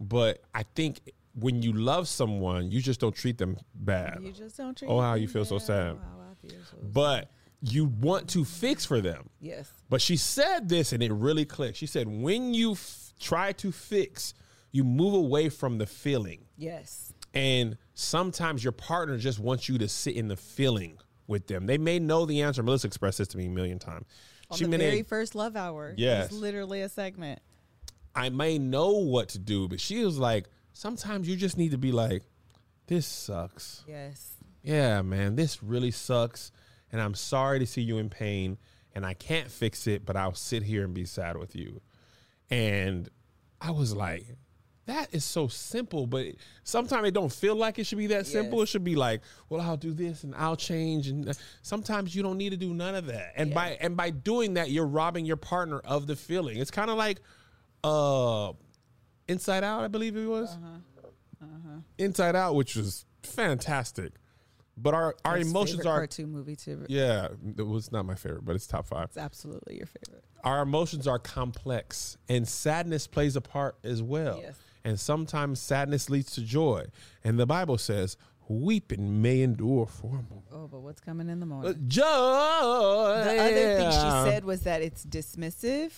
[0.00, 1.00] But I think
[1.34, 4.18] when you love someone, you just don't treat them bad.
[4.22, 5.96] You just don't treat Oh, how you feel so sad.
[5.96, 7.30] Oh, I feel so But
[7.60, 9.30] you want to fix for them.
[9.40, 9.68] Yes.
[9.88, 11.76] But she said this and it really clicked.
[11.76, 14.34] She said, when you f- try to fix,
[14.70, 16.44] you move away from the feeling.
[16.56, 17.13] Yes.
[17.34, 21.66] And sometimes your partner just wants you to sit in the feeling with them.
[21.66, 22.62] They may know the answer.
[22.62, 24.06] Melissa expressed this to me a million times.
[24.50, 25.94] On She the very first love hour.
[25.96, 26.26] Yes.
[26.26, 27.40] It's literally a segment.
[28.14, 31.78] I may know what to do, but she was like, sometimes you just need to
[31.78, 32.22] be like,
[32.86, 33.82] this sucks.
[33.88, 34.34] Yes.
[34.62, 36.52] Yeah, man, this really sucks.
[36.92, 38.58] And I'm sorry to see you in pain.
[38.94, 41.80] And I can't fix it, but I'll sit here and be sad with you.
[42.50, 43.08] And
[43.60, 44.24] I was like,
[44.86, 46.26] that is so simple, but
[46.62, 48.58] sometimes it don't feel like it should be that simple.
[48.58, 48.68] Yes.
[48.68, 51.32] It should be like, well, I'll do this and I'll change, and uh,
[51.62, 53.32] sometimes you don't need to do none of that.
[53.36, 56.58] And by and by doing that, you're robbing your partner of the feeling.
[56.58, 57.20] It's kind of like,
[57.82, 58.52] uh,
[59.26, 60.54] Inside Out, I believe it was.
[61.98, 64.12] Inside Out, which was fantastic,
[64.76, 66.84] but our our His emotions are cartoon movie too.
[66.88, 70.24] yeah, it was not my favorite, but it's top five It's absolutely your favorite.
[70.42, 74.40] our emotions are complex and sadness plays a part as well.
[74.42, 74.56] Yes.
[74.84, 76.84] And sometimes sadness leads to joy.
[77.22, 78.16] And the Bible says,
[78.48, 80.44] weeping may endure for a moment.
[80.52, 81.72] Oh, but what's coming in the morning?
[81.72, 82.02] But joy.
[82.02, 85.92] the other thing she said was that it's dismissive.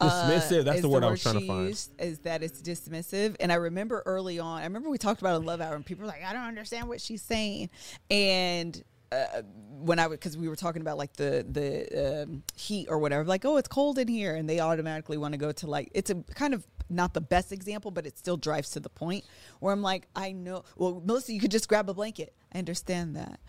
[0.00, 1.68] Uh, Dismissive, that's is the word I was trying to find.
[1.68, 3.36] is that it's dismissive.
[3.38, 6.02] And I remember early on, I remember we talked about in Love Hour, and people
[6.02, 7.70] were like, I don't understand what she's saying.
[8.10, 8.82] And
[9.12, 12.98] uh, when I would, because we were talking about like the the um, heat or
[12.98, 15.90] whatever, like, oh, it's cold in here, and they automatically want to go to like,
[15.94, 19.24] it's a kind of not the best example, but it still drives to the point
[19.60, 22.34] where I'm like, I know, well, Melissa, you could just grab a blanket.
[22.52, 23.40] I understand that.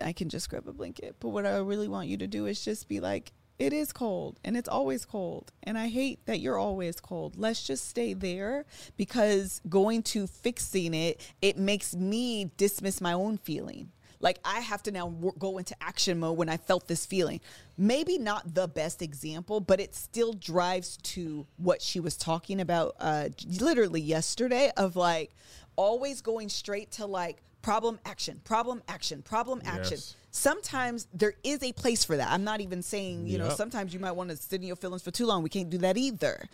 [0.00, 1.16] I can just grab a blanket.
[1.20, 4.40] But what I really want you to do is just be like, it is cold
[4.44, 5.52] and it's always cold.
[5.62, 7.36] And I hate that you're always cold.
[7.36, 8.64] Let's just stay there
[8.96, 13.92] because going to fixing it, it makes me dismiss my own feeling.
[14.22, 15.08] Like I have to now
[15.38, 17.40] go into action mode when I felt this feeling.
[17.76, 22.94] Maybe not the best example, but it still drives to what she was talking about
[22.98, 23.28] uh,
[23.60, 25.32] literally yesterday of like
[25.76, 30.16] always going straight to like problem action, problem action, problem action Yes.
[30.32, 32.30] sometimes there is a place for that.
[32.30, 35.02] I'm not even saying, you know, sometimes you might want to sit in your feelings
[35.02, 35.42] for too long.
[35.42, 36.48] We can't do that either.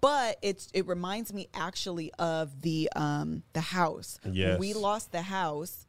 [0.00, 4.18] But it's it reminds me actually of the um the house.
[4.24, 4.58] When Yes.
[4.58, 5.84] we lost the house.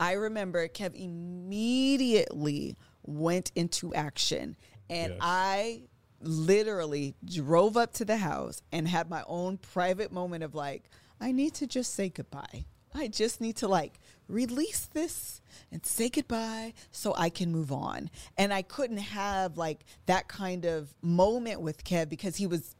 [0.00, 4.56] I remember Kev immediately went into action
[4.90, 5.18] and Yes.
[5.20, 5.82] I
[6.20, 10.84] literally drove up to the house and had my own private moment of like,
[11.20, 12.64] I need to just say goodbye.
[12.94, 15.42] I just need to like release this
[15.72, 18.10] and say goodbye so I can move on.
[18.38, 22.76] And I couldn't have like that kind of moment with Kev because he was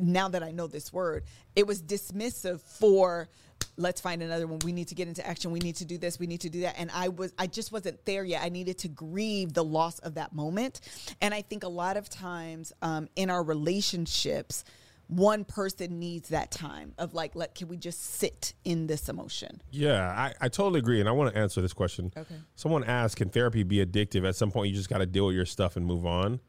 [0.00, 1.24] now that I know this word,
[1.56, 3.28] it was dismissive for
[3.76, 4.58] let's find another one.
[4.64, 5.50] We need to get into action.
[5.50, 6.18] We need to do this.
[6.18, 6.76] We need to do that.
[6.78, 8.42] And I was I just wasn't there yet.
[8.42, 10.80] I needed to grieve the loss of that moment.
[11.20, 14.64] And I think a lot of times um, in our relationships,
[15.06, 19.62] one person needs that time of like, let can we just sit in this emotion?
[19.70, 21.00] Yeah, I, I totally agree.
[21.00, 22.12] And I want to answer this question.
[22.16, 22.34] Okay.
[22.56, 24.28] Someone asked, can therapy be addictive?
[24.28, 26.40] At some point, you just got to deal with your stuff and move on.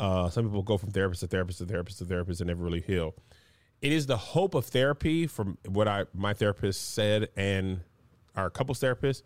[0.00, 2.80] Uh, some people go from therapist to therapist to therapist to therapist and never really
[2.80, 3.14] heal.
[3.82, 7.80] It is the hope of therapy, from what I my therapist said and
[8.34, 9.24] our couples therapist,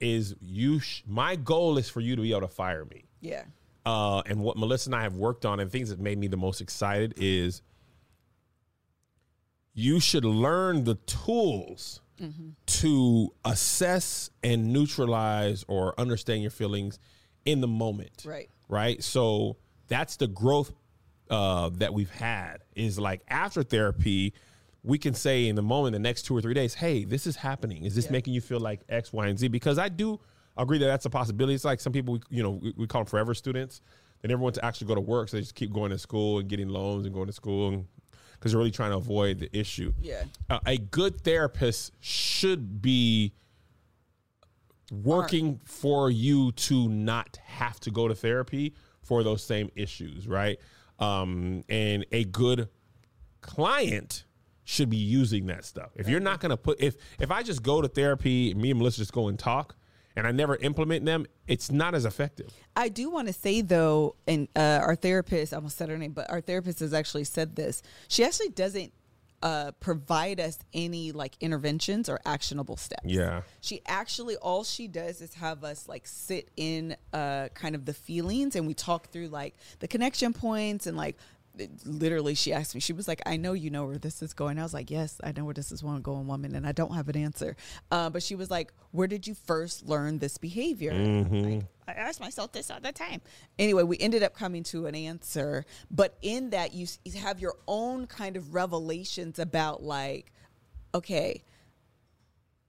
[0.00, 0.80] is you.
[0.80, 3.04] Sh- my goal is for you to be able to fire me.
[3.20, 3.44] Yeah.
[3.86, 6.36] uh, and what Melissa and I have worked on, and things that made me the
[6.36, 7.62] most excited is
[9.74, 12.00] you should learn the tools
[12.66, 17.00] to assess and neutralize or understand your feelings
[17.44, 18.22] in the moment.
[18.24, 18.48] Right.
[18.68, 19.02] Right.
[19.02, 19.56] So
[19.92, 20.72] that's the growth
[21.30, 24.32] uh, that we've had is like after therapy,
[24.82, 27.36] we can say in the moment, the next two or three days, hey, this is
[27.36, 27.84] happening.
[27.84, 29.48] Is this making you feel like X, Y, and Z?
[29.48, 30.18] Because I do
[30.56, 31.54] agree that that's a possibility.
[31.54, 33.80] It's like some people, you know, we, we call them forever students.
[34.20, 36.38] They never want to actually go to work, so they just keep going to school
[36.38, 37.84] and getting loans and going to school
[38.34, 39.92] because they're really trying to avoid the issue.
[40.00, 40.24] Yeah.
[40.48, 43.32] Uh, a good therapist should be
[44.90, 48.74] working for you to not have to go to therapy
[49.12, 50.58] for those same issues, right?
[50.98, 52.70] Um, and a good
[53.42, 54.24] client
[54.64, 55.90] should be using that stuff.
[55.96, 58.78] If you're not going to put if if I just go to therapy, me and
[58.78, 59.76] Melissa just go and talk,
[60.16, 62.54] and I never implement them, it's not as effective.
[62.74, 66.12] I do want to say though, and uh, our therapist, I almost said her name,
[66.12, 67.82] but our therapist has actually said this.
[68.08, 68.94] She actually doesn't
[69.42, 73.04] uh, provide us any like interventions or actionable steps.
[73.04, 73.42] Yeah.
[73.60, 77.94] She actually all she does is have us like sit in uh, kind of the
[77.94, 81.16] feelings, and we talk through like the connection points and like.
[81.58, 82.80] It- Literally, she asked me.
[82.80, 85.20] She was like, "I know you know where this is going." I was like, "Yes,
[85.22, 87.56] I know where this is going, woman," and I don't have an answer.
[87.90, 90.92] Uh, but she was like, "Where did you first learn this behavior?"
[91.58, 93.20] Like, I ask myself this all the time.
[93.58, 96.86] Anyway, we ended up coming to an answer, but in that you
[97.16, 100.32] have your own kind of revelations about like,
[100.94, 101.42] okay,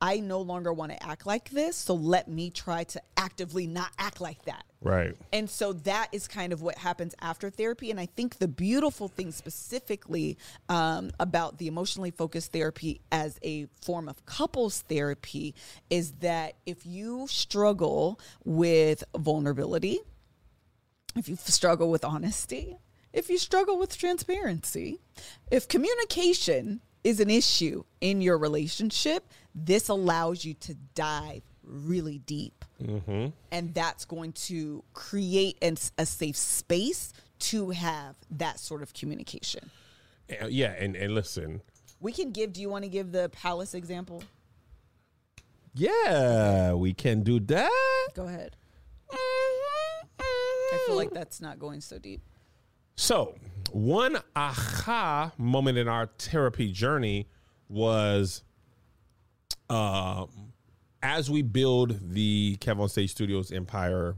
[0.01, 3.91] I no longer want to act like this, so let me try to actively not
[3.97, 4.65] act like that.
[4.84, 5.15] Right.
[5.31, 7.89] And so that is kind of what happens after therapy.
[7.89, 13.67] And I think the beautiful thing specifically um, about the emotionally focused therapy as a
[13.81, 15.55] form of couples therapy
[15.89, 19.99] is that if you struggle with vulnerability,
[21.15, 22.77] if you struggle with honesty,
[23.13, 24.99] if you struggle with transparency,
[25.49, 32.66] if communication is an issue in your relationship, this allows you to dive really deep.
[33.51, 39.70] And that's going to create an, a safe space to have that sort of communication.
[40.41, 41.61] Uh, Yeah, and and listen,
[41.99, 44.24] We can give, do you want to give the palace example?
[45.76, 48.07] yeah, we can do that.
[48.14, 48.55] Go ahead.
[49.11, 52.22] I feel like that's not going so deep.
[52.95, 53.36] So,
[53.72, 57.28] one aha moment in our therapy journey
[57.70, 58.43] was
[59.70, 60.52] um,
[61.03, 64.15] as we build the Kev on Stage Studios empire,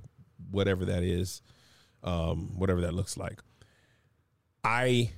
[0.52, 1.42] whatever that is,
[2.04, 3.42] um, whatever that looks like.
[4.64, 5.12] I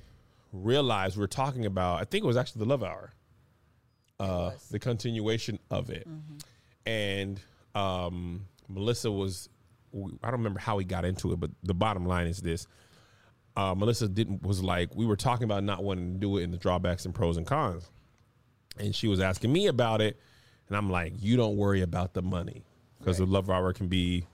[0.52, 3.12] realized we are talking about, I think it was actually the Love Hour,
[4.18, 6.08] uh, the continuation of it.
[6.86, 7.40] And
[7.74, 9.48] um, Melissa was,
[9.94, 12.66] I don't remember how we got into it, but the bottom line is this
[13.58, 16.52] uh, Melissa didn't was like we were talking about not wanting to do it in
[16.52, 17.90] the drawbacks and pros and cons,
[18.78, 20.16] and she was asking me about it,
[20.68, 22.64] and I'm like, you don't worry about the money
[22.98, 24.24] because the Love Hour can be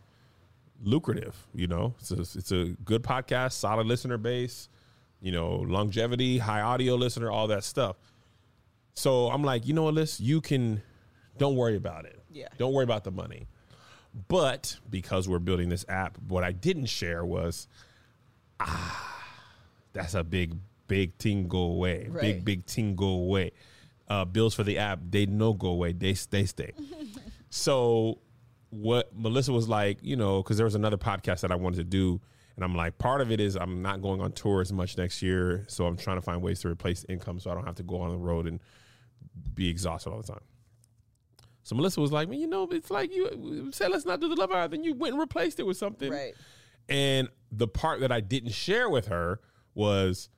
[0.83, 1.37] lucrative.
[1.55, 4.69] You know, it's a, it's a good podcast, solid listener base,
[5.21, 7.97] you know, longevity, high audio listener, all that stuff.
[8.95, 10.83] So I'm like, you know what, Liz, you can
[11.39, 12.23] don't worry about it.
[12.31, 12.49] Yeah.
[12.59, 13.49] Don't worry about the money.
[14.29, 17.67] But because we're building this app, what I didn't share was
[18.61, 19.25] ah,
[19.93, 20.55] that's a big,
[20.87, 22.09] big thing go away.
[22.21, 23.53] Big, big thing go away.
[24.07, 25.93] Uh, bills for the app, they no go away.
[25.93, 26.73] They they stay.
[27.51, 28.19] so
[28.71, 31.85] what Melissa was like, you know, because there was another podcast that I wanted to
[31.85, 32.21] do,
[32.57, 35.23] and I'm like, part of it is I'm not going on tour as much next
[35.23, 37.83] year, so I'm trying to find ways to replace income so I don't have to
[37.83, 38.61] go on the road and
[39.55, 40.43] be exhausted all the time.
[41.63, 44.35] So Melissa was like, man, you know, it's like you said, let's not do the
[44.35, 44.69] love hour.
[44.69, 46.13] Then you went and replaced it with something.
[46.13, 46.35] Right.
[46.89, 49.41] And the part that I didn't share with her
[49.75, 50.29] was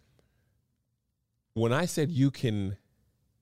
[1.55, 2.77] when I said you can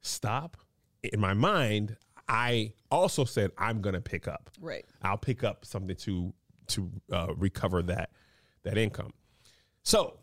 [0.05, 0.57] stop,
[1.02, 1.96] in my mind,
[2.28, 4.50] I also said I'm going to pick up.
[4.61, 4.84] Right.
[5.02, 6.32] I'll pick up something to
[6.68, 8.11] to uh, recover that
[8.62, 9.12] that income.
[9.82, 10.18] So,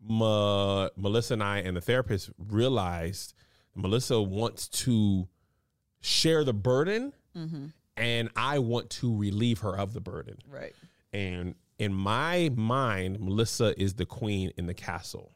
[0.00, 3.34] Ma- Melissa and I and the therapist realized
[3.74, 5.28] Melissa wants to
[6.00, 7.12] share the burden,
[7.96, 10.38] and I want to relieve her of the burden.
[10.48, 10.74] Right.
[11.12, 15.32] And in my mind, Melissa is the queen in the castle,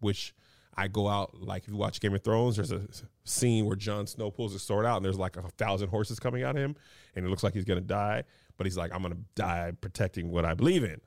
[0.00, 0.34] which
[0.76, 2.82] I go out like if you watch Game of Thrones, there's a
[3.24, 6.42] scene where Jon Snow pulls his sword out and there's like a thousand horses coming
[6.42, 6.76] at him,
[7.14, 8.24] and it looks like he's gonna die,
[8.56, 11.00] but he's like, I'm gonna die protecting what I believe in.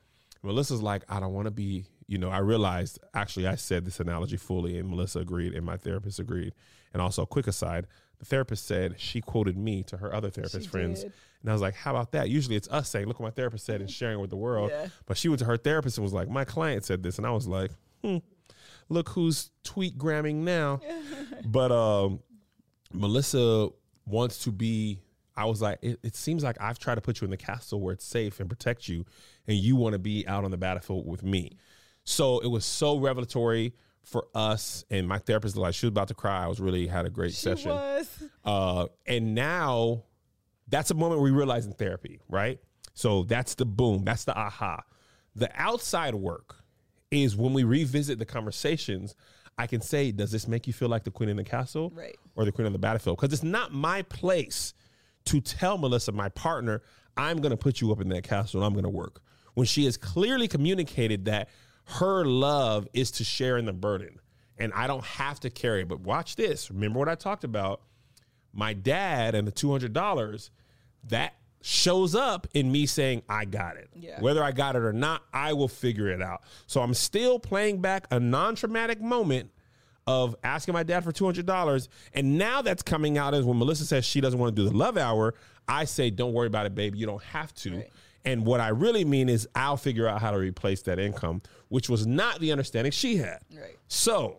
[0.44, 4.00] Melissa's like, I don't want to be, you know, I realized actually I said this
[4.00, 6.54] analogy fully, and Melissa agreed, and my therapist agreed.
[6.94, 7.86] And also, quick aside,
[8.20, 11.04] the therapist said she quoted me to her other therapist She friends.
[11.04, 11.14] did.
[11.42, 12.30] And I was like, how about that?
[12.30, 14.72] Usually it's us saying, look what my therapist said and sharing with the world.
[14.72, 14.88] Yeah.
[15.06, 17.18] But she went to her therapist and was like, my client said this.
[17.18, 17.72] And I was like,
[18.04, 18.18] hmm,
[18.90, 20.80] look who's tweet gramming now.
[21.46, 22.20] but um,
[22.94, 23.70] Melissa
[24.06, 25.00] wants to be.
[25.36, 27.80] I was like, it, it seems like I've tried to put you in the castle
[27.80, 29.06] where it's safe and protect you,
[29.48, 31.58] and you want to be out on the battlefield with me.
[32.04, 33.74] So it was so revelatory
[34.04, 34.84] for us.
[34.90, 36.44] And my therapist was like, she was about to cry.
[36.44, 37.70] I was really had a great She session.
[37.72, 38.24] was.
[38.46, 40.04] Uh, and now
[40.70, 42.60] that's a moment we realize in therapy, right?
[42.94, 44.82] So that's the boom, that's the aha.
[45.36, 46.56] The outside work
[47.12, 49.16] is when we revisit the conversations.
[49.58, 52.16] I can say, does this make you feel like the queen in the castle, Right.
[52.36, 53.18] or the queen on the battlefield?
[53.18, 54.74] Because it's not my place
[55.26, 56.82] to tell Melissa, my partner,
[57.16, 59.22] I'm going to put you up in that castle and I'm going to work.
[59.56, 61.50] When she has clearly communicated that
[61.86, 64.20] her love is to share in the burden,
[64.60, 65.88] and I don't have to carry it.
[65.88, 66.70] But watch this.
[66.70, 67.82] Remember what I talked about?
[68.54, 70.50] my dad and the $200
[71.10, 71.36] that
[71.70, 74.22] shows up in me saying i got it Yeah.
[74.22, 77.82] whether i got it or not i will figure it out so i'm still playing
[77.82, 79.52] back a non-traumatic moment
[80.08, 84.06] of asking my dad for $200 and now that's coming out as when melissa says
[84.06, 85.34] she doesn't want to do the love hour
[85.68, 87.90] i say don't worry about it baby you don't have to Right.
[88.24, 91.90] and what i really mean is i'll figure out how to replace that income which
[91.90, 93.76] was not the understanding she had Right.
[93.90, 94.38] so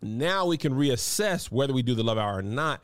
[0.00, 2.80] now we can reassess whether we do the love hour or not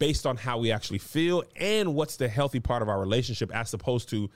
[0.00, 3.72] based on how we actually feel and what's the healthy part of our relationship as
[3.72, 4.28] opposed to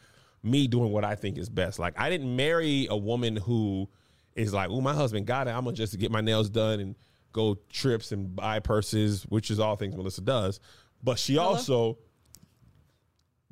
[0.45, 1.81] me doing what I think is best.
[1.81, 3.89] Like I didn't marry a woman who
[4.37, 5.51] is like, "Oh, my husband got it.
[5.51, 6.95] I'm gonna just get my nails done and
[7.33, 10.61] go trips and buy purses," which is all things Melissa does.
[11.03, 11.99] But she also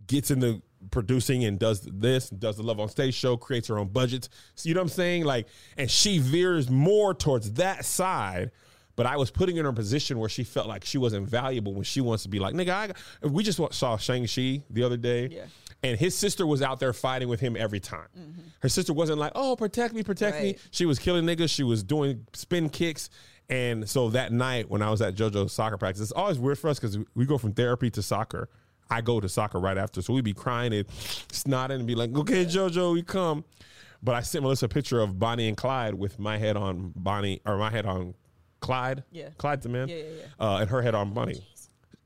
[0.06, 3.88] gets into producing and does this, does the Love on Stage show, creates her own
[3.88, 4.28] budgets.
[4.54, 5.24] So you know what I'm saying?
[5.24, 5.46] Like,
[5.76, 8.50] and she veers more towards that side.
[8.94, 11.72] But I was putting her in a position where she felt like she wasn't valuable
[11.72, 14.96] when she wants to be like, nigga, I got, we just saw Shang-Chi the other
[14.96, 15.28] day.
[15.32, 15.44] Yeah.
[15.82, 18.06] And his sister was out there fighting with him every time.
[18.16, 18.40] Mm-hmm.
[18.60, 20.56] Her sister wasn't like, oh, protect me, protect me.
[20.70, 21.50] She was killing niggas.
[21.50, 23.10] She was doing spin kicks.
[23.48, 26.70] And so that night when I was at JoJo's soccer practice, it's always weird for
[26.70, 28.48] us because we go from therapy to soccer.
[28.88, 30.02] I go to soccer right after.
[30.02, 33.44] So we'd be crying and snotting and be like, okay, JoJo, we come.
[34.02, 37.40] But I sent Melissa a picture of Bonnie and Clyde with my head on Bonnie
[37.44, 38.14] or my head on
[38.62, 39.04] Clyde.
[39.10, 39.28] Yeah.
[39.36, 39.88] Clyde's the man.
[39.88, 40.24] Yeah, yeah, yeah.
[40.46, 41.44] Uh, and her head on Bonnie.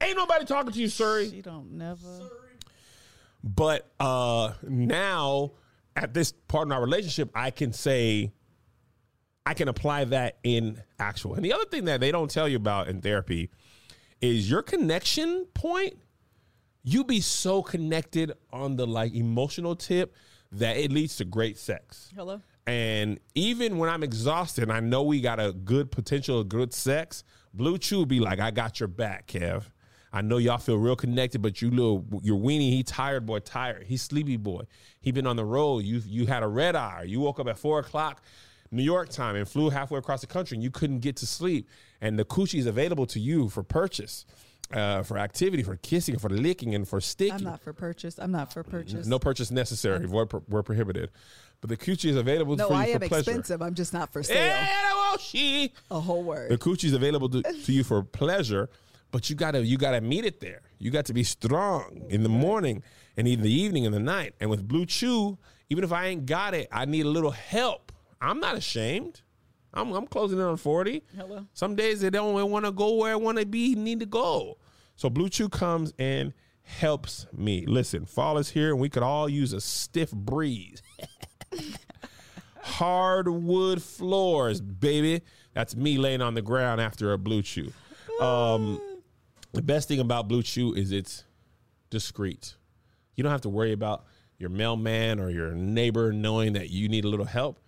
[0.00, 1.30] Ain't nobody talking to you, Surrey.
[1.30, 2.18] She don't never.
[3.44, 5.52] But uh, now,
[5.94, 8.32] at this part in our relationship, I can say,
[9.44, 11.34] I can apply that in actual.
[11.34, 13.50] And the other thing that they don't tell you about in therapy
[14.20, 15.96] is your connection point.
[16.82, 20.14] You be so connected on the like emotional tip
[20.52, 22.12] that it leads to great sex.
[22.16, 22.40] Hello.
[22.66, 26.74] And even when I'm exhausted, and I know we got a good potential of good
[26.74, 27.22] sex.
[27.54, 29.64] Blue Chew be like, I got your back, Kev.
[30.12, 33.84] I know y'all feel real connected, but you little your weenie, he tired boy, tired.
[33.84, 34.62] He sleepy boy.
[35.00, 35.84] He been on the road.
[35.84, 37.04] You you had a red eye.
[37.06, 38.22] You woke up at four o'clock
[38.70, 41.68] New York time and flew halfway across the country and you couldn't get to sleep.
[42.00, 44.24] And the coochie is available to you for purchase,
[44.72, 47.34] uh, for activity, for kissing, for licking, and for sticking.
[47.34, 48.18] I'm not for purchase.
[48.18, 49.06] I'm not for purchase.
[49.06, 50.06] No purchase necessary.
[50.06, 51.10] Void pro- were prohibited.
[51.60, 53.30] But the coochie is available No, for you I for am pleasure.
[53.30, 53.62] expensive.
[53.62, 54.56] I'm just not for sale.
[54.94, 55.72] Well, she.
[55.90, 56.50] A whole word.
[56.50, 58.68] The coochie is available to, to you for pleasure,
[59.10, 60.60] but you gotta you gotta meet it there.
[60.78, 62.82] You got to be strong in the morning
[63.16, 64.34] and in the evening and the night.
[64.40, 65.38] And with Blue Chew,
[65.70, 67.92] even if I ain't got it, I need a little help.
[68.20, 69.22] I'm not ashamed.
[69.74, 71.02] I'm, I'm closing in on 40.
[71.16, 71.46] Hello.
[71.52, 74.56] Some days they don't want to go where I want to be, need to go.
[74.94, 76.32] So Blue Chew comes and
[76.62, 77.64] helps me.
[77.66, 80.82] Listen, fall is here and we could all use a stiff breeze.
[82.60, 85.22] Hardwood floors, baby.
[85.54, 87.72] That's me laying on the ground after a Blue Chew.
[88.20, 88.80] Um,
[89.52, 91.24] the best thing about Blue Chew is it's
[91.90, 92.56] discreet.
[93.14, 94.04] You don't have to worry about
[94.38, 97.58] your mailman or your neighbor knowing that you need a little help.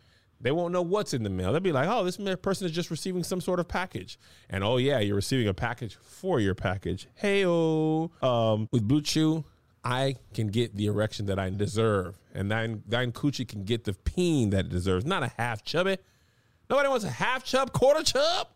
[0.41, 1.51] They won't know what's in the mail.
[1.51, 4.19] They'll be like, oh, this person is just receiving some sort of package.
[4.49, 7.09] And oh, yeah, you're receiving a package for your package.
[7.15, 8.11] Hey, oh.
[8.23, 9.45] Um, with Blue Chew,
[9.89, 12.19] I can get the erection that I deserve.
[12.35, 15.07] And thine, thine coochie can get the peen that it deserves.
[15.07, 15.97] Not a half chubby.
[16.69, 18.49] Nobody wants a half chub, quarter chub.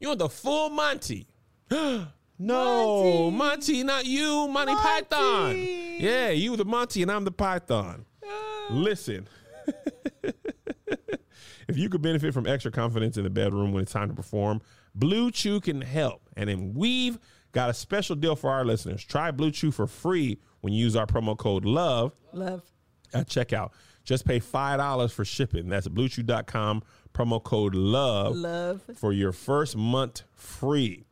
[0.00, 1.26] You want the full Monty.
[1.70, 2.08] no,
[2.38, 3.30] Monty.
[3.30, 4.82] Monty, not you, Monty, Monty.
[4.82, 5.56] Python.
[6.00, 8.06] Yeah, you the Monty and I'm the Python.
[8.24, 8.66] Ah.
[8.70, 9.28] Listen.
[10.22, 14.62] if you could benefit from extra confidence in the bedroom when it's time to perform,
[14.94, 16.22] Blue Chew can help.
[16.34, 17.18] And then we've
[17.52, 19.04] got a special deal for our listeners.
[19.04, 22.62] Try Blue Chew for free when you use our promo code LOVE Love.
[23.12, 23.70] at checkout.
[24.04, 25.68] Just pay $5 for shipping.
[25.68, 26.82] That's bluechew.com,
[27.14, 28.82] promo code LOVE, Love.
[28.96, 31.04] for your first month free.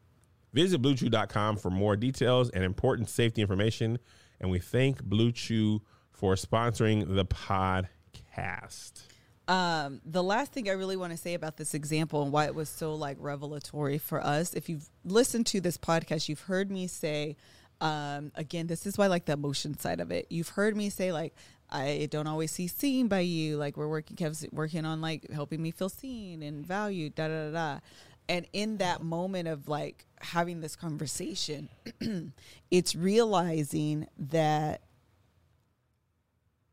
[0.53, 3.98] Visit bluechew.com for more details and important safety information.
[4.40, 9.03] And we thank Blue Chew for sponsoring the podcast.
[9.46, 12.55] Um, the last thing I really want to say about this example and why it
[12.55, 16.86] was so like revelatory for us, if you've listened to this podcast, you've heard me
[16.86, 17.36] say,
[17.81, 20.26] um, again, this is why like the emotion side of it.
[20.31, 21.35] You've heard me say like,
[21.70, 23.57] I don't always see seen by you.
[23.57, 27.45] Like we're working, Kev's working on like helping me feel seen and valued, da da
[27.47, 27.81] da da.
[28.28, 31.68] And in that moment of like having this conversation,
[32.70, 34.83] it's realizing that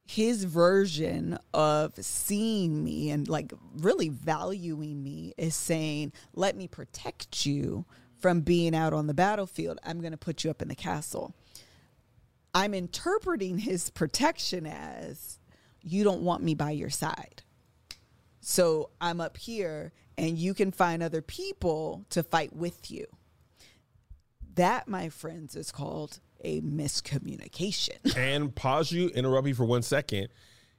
[0.06, 7.46] his version of seeing me and like really valuing me is saying, let me protect
[7.46, 7.86] you
[8.20, 9.80] from being out on the battlefield.
[9.84, 11.36] I'm going to put you up in the castle.
[12.54, 15.40] I'm interpreting his protection as
[15.82, 17.44] you don't want me by your side.
[18.42, 23.06] So I'm up here and you can find other people to fight with you.
[24.56, 28.16] That, my friends, is called a miscommunication.
[28.18, 30.30] And pause you, interrupt you for one second.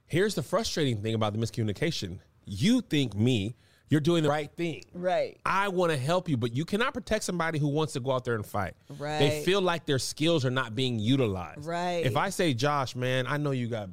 [0.05, 2.19] Here's the frustrating thing about the miscommunication.
[2.43, 3.55] You think me,
[3.89, 4.85] you're doing the right thing.
[4.93, 5.37] right.
[5.45, 8.23] I want to help you, but you cannot protect somebody who wants to go out
[8.23, 8.75] there and fight.
[8.97, 9.19] Right.
[9.19, 11.65] They feel like their skills are not being utilized.
[11.65, 12.05] Right.
[12.05, 13.89] If I say, Josh, man, I know you got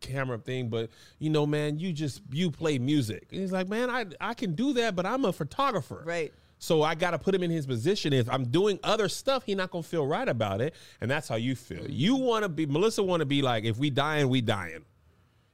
[0.00, 3.26] camera thing, but you know, man, you just you play music.
[3.32, 6.02] And he's like, man, I I can do that, but I'm a photographer.
[6.04, 6.32] Right.
[6.62, 8.12] So I got to put him in his position.
[8.12, 11.36] If I'm doing other stuff, he not gonna feel right about it, and that's how
[11.36, 11.78] you feel.
[11.78, 11.92] Mm-hmm.
[11.92, 13.02] You want to be Melissa.
[13.02, 14.84] Want to be like, if we dying, we dying.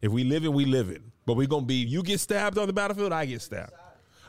[0.03, 1.12] If we living, we living.
[1.24, 1.76] But we gonna be.
[1.76, 3.72] You get stabbed on the battlefield, I get stabbed.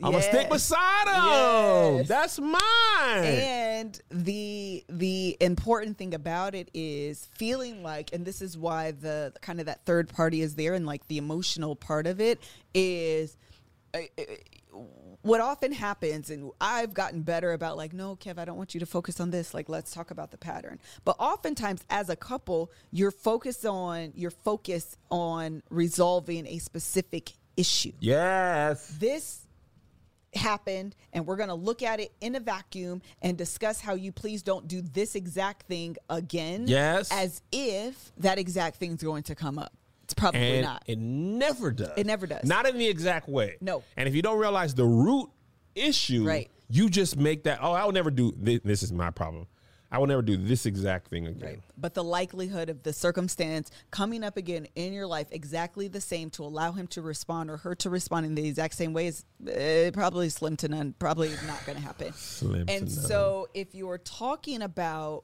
[0.04, 1.98] I'm gonna stick beside him.
[1.98, 2.08] Yes.
[2.08, 3.24] That's mine.
[3.24, 9.34] And the the important thing about it is feeling like, and this is why the
[9.42, 12.40] kind of that third party is there, and like the emotional part of it
[12.74, 13.38] is.
[13.94, 14.24] uh, uh,
[15.24, 18.80] what often happens, and I've gotten better about like, no, Kev, I don't want you
[18.80, 19.54] to focus on this.
[19.54, 20.80] Like, let's talk about the pattern.
[21.04, 27.92] But oftentimes, as a couple, you're focused on you're focused on resolving a specific issue
[28.00, 28.96] yes.
[29.00, 29.47] this
[30.36, 34.12] happened and we're going to look at it in a vacuum and discuss how you
[34.12, 37.10] please don't do this exact thing again Yes.
[37.12, 39.74] as if that exact thing's going to come up
[40.04, 41.92] it's probably and not it never does.
[41.98, 42.44] It never does.
[42.46, 43.58] Not in the exact way.
[43.60, 43.84] No.
[43.98, 45.30] And if you don't realize the root
[45.76, 46.50] issue, Right.
[46.70, 47.60] you just make that.
[47.62, 48.62] Oh, I will never do this.
[48.64, 49.48] This is my problem.
[49.92, 51.48] I will never do this exact thing again.
[51.48, 51.60] Right.
[51.78, 56.30] But the likelihood of the circumstance coming up again in your life exactly the same
[56.32, 59.24] to allow him to respond or her to respond in the exact same way is
[59.48, 62.12] uh, probably slim to none, probably not going to happen.
[62.14, 65.24] Slim and so if you're talking about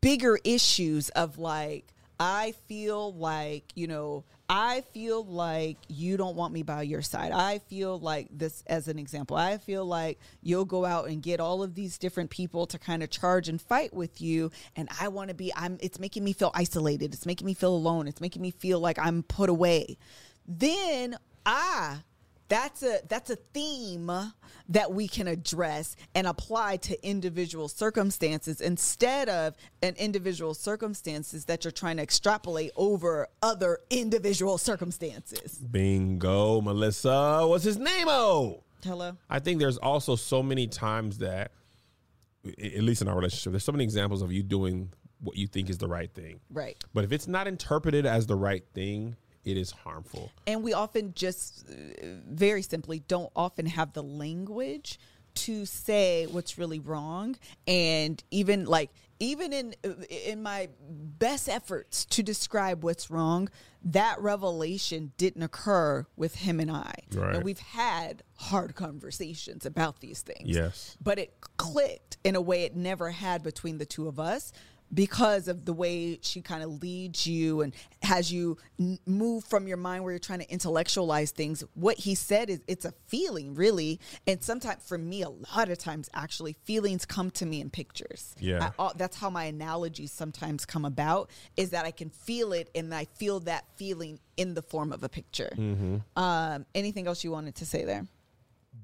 [0.00, 6.52] bigger issues of like, I feel like, you know, I feel like you don't want
[6.52, 7.32] me by your side.
[7.32, 9.34] I feel like this as an example.
[9.34, 13.02] I feel like you'll go out and get all of these different people to kind
[13.02, 16.34] of charge and fight with you and I want to be I'm it's making me
[16.34, 17.14] feel isolated.
[17.14, 18.06] It's making me feel alone.
[18.06, 19.96] It's making me feel like I'm put away.
[20.46, 22.02] Then ah
[22.52, 24.12] that's a that's a theme
[24.68, 31.64] that we can address and apply to individual circumstances instead of an individual circumstances that
[31.64, 35.58] you're trying to extrapolate over other individual circumstances.
[35.58, 37.46] Bingo, Melissa.
[37.46, 38.06] What's his name?
[38.06, 38.62] Oh.
[38.84, 39.16] Hello.
[39.30, 41.52] I think there's also so many times that,
[42.44, 45.70] at least in our relationship, there's so many examples of you doing what you think
[45.70, 46.40] is the right thing.
[46.50, 46.76] Right.
[46.92, 50.30] But if it's not interpreted as the right thing, it is harmful.
[50.46, 51.74] And we often just uh,
[52.28, 54.98] very simply don't often have the language
[55.34, 57.34] to say what's really wrong
[57.66, 59.74] and even like even in
[60.26, 63.48] in my best efforts to describe what's wrong
[63.82, 67.36] that revelation didn't occur with him and I Right.
[67.36, 70.98] and we've had hard conversations about these things Yes.
[71.02, 74.52] but it clicked in a way it never had between the two of us
[74.94, 77.72] because of the way she kind of leads you and
[78.02, 82.14] has you n- move from your mind where you're trying to intellectualize things what he
[82.14, 84.00] said is it's a feeling really.
[84.26, 88.34] And sometimes for me a lot of times actually feelings come to me in pictures.
[88.38, 88.66] Yeah.
[88.66, 92.68] I- all- that's how my analogies sometimes come about is that i can feel it
[92.74, 95.50] and i feel that feeling in the form of a picture.
[96.16, 98.06] Um, anything else you wanted to say there?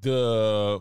[0.03, 0.81] The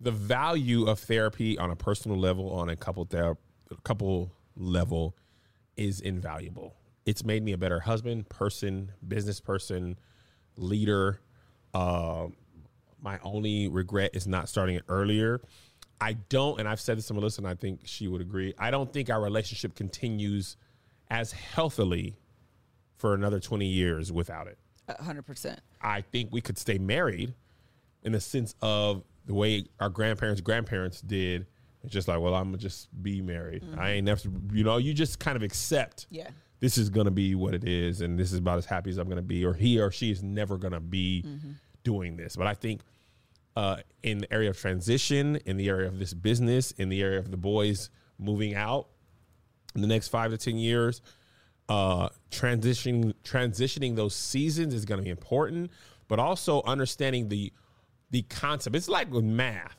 [0.00, 3.36] the value of therapy on a personal level, on a couple ther-
[3.84, 5.16] couple level,
[5.76, 6.74] is invaluable.
[7.06, 9.98] it's made me a better husband, person, business person,
[10.56, 11.20] leader.
[11.72, 12.26] Uh,
[13.00, 15.40] my only regret is not starting it earlier.
[16.00, 18.54] I don't, and I've said this to Melissa, and I think she would agree.
[18.58, 20.56] I don't think our relationship continues
[21.10, 22.16] as healthily
[22.96, 24.58] for another 20 years without it.
[25.00, 25.60] Hundred percent.
[25.80, 27.34] I think we could stay married
[28.02, 31.46] in the sense of the way our grandparents, grandparents did.
[31.84, 33.62] It's just like, well, I'm gonna just be married.
[33.76, 34.22] I ain't never,
[34.52, 36.06] you know, you just kind of accept.
[36.10, 36.28] Yeah.
[36.60, 39.08] This is gonna be what it is, and this is about as happy as I'm
[39.08, 41.24] gonna be, or he or she is never gonna be
[41.84, 42.34] doing this.
[42.34, 42.80] But I think
[43.54, 47.18] uh, in the area of transition, in the area of this business, in the area
[47.18, 48.88] of the boys moving out
[49.74, 51.02] in the next five to ten years,
[51.68, 55.70] uh, transitioning transitioning those seasons is going to be important,
[56.08, 57.52] but also understanding the
[58.10, 58.74] the concept.
[58.76, 59.76] It's like with math.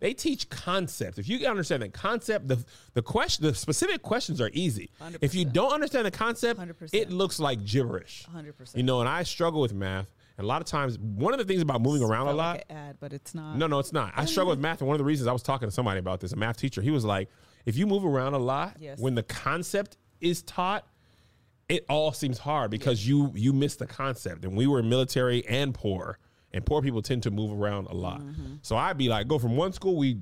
[0.00, 1.18] They teach concepts.
[1.18, 2.64] If you understand the concept, the
[2.94, 4.90] the question, the specific questions are easy.
[5.20, 6.90] If you don't understand the concept, 100%.
[6.92, 8.26] it looks like gibberish.
[8.34, 8.76] 100%.
[8.76, 10.12] You know, and I struggle with math.
[10.38, 12.64] And a lot of times, one of the things about moving around a lot, like
[12.70, 13.56] ad, but it's not.
[13.56, 14.12] no, no, it's not.
[14.16, 16.18] I struggle with math, and one of the reasons I was talking to somebody about
[16.20, 17.28] this, a math teacher, he was like,
[17.64, 18.98] if you move around a lot, Yes.
[18.98, 20.84] when the concept is taught,
[21.68, 24.44] it all seems hard because you you miss the concept.
[24.44, 26.18] And we were military and poor,
[26.52, 28.20] and poor people tend to move around a lot.
[28.20, 28.56] Mm-hmm.
[28.62, 30.20] So I'd be like, go from one school, we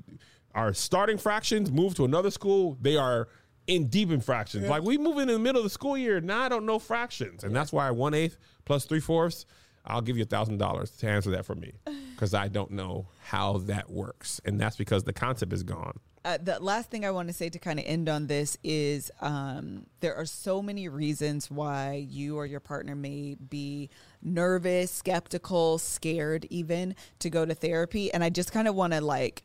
[0.53, 3.27] are starting fractions, move to another school, they are
[3.67, 4.67] in deep in fractions.
[4.67, 7.43] Like we move in the middle of the school year, now I don't know fractions,
[7.43, 9.45] and that's why one eighth plus three fourths.
[9.83, 11.73] I'll give you a thousand dollars to answer that for me
[12.13, 15.99] because I don't know how that works, and that's because the concept is gone.
[16.23, 19.09] Uh, the last thing I want to say to kind of end on this is
[19.21, 23.89] um, there are so many reasons why you or your partner may be
[24.21, 28.13] nervous, skeptical, scared, even to go to therapy.
[28.13, 29.43] And I just kind of want to like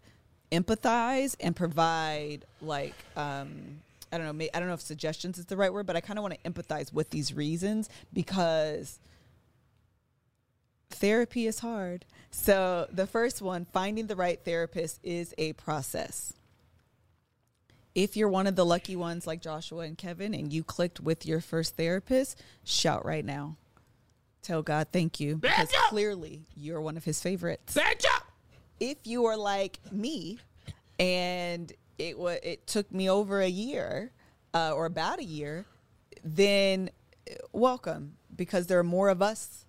[0.52, 3.80] empathize and provide like, um,
[4.12, 6.18] I don't know, I don't know if suggestions is the right word, but I kind
[6.18, 9.00] of want to empathize with these reasons because
[10.90, 12.04] therapy is hard.
[12.30, 16.34] So the first one, finding the right therapist is a process.
[17.96, 21.24] If you're one of the lucky ones like Joshua and Kevin and you clicked with
[21.24, 23.56] your first therapist, shout right now.
[24.42, 27.72] Tell God thank you because clearly you're one of his favorites.
[27.72, 28.02] Thank
[28.80, 30.38] if you are like me
[30.98, 34.12] and it was it took me over a year
[34.54, 35.64] uh, or about a year
[36.24, 36.90] then
[37.30, 39.65] uh, welcome because there are more of us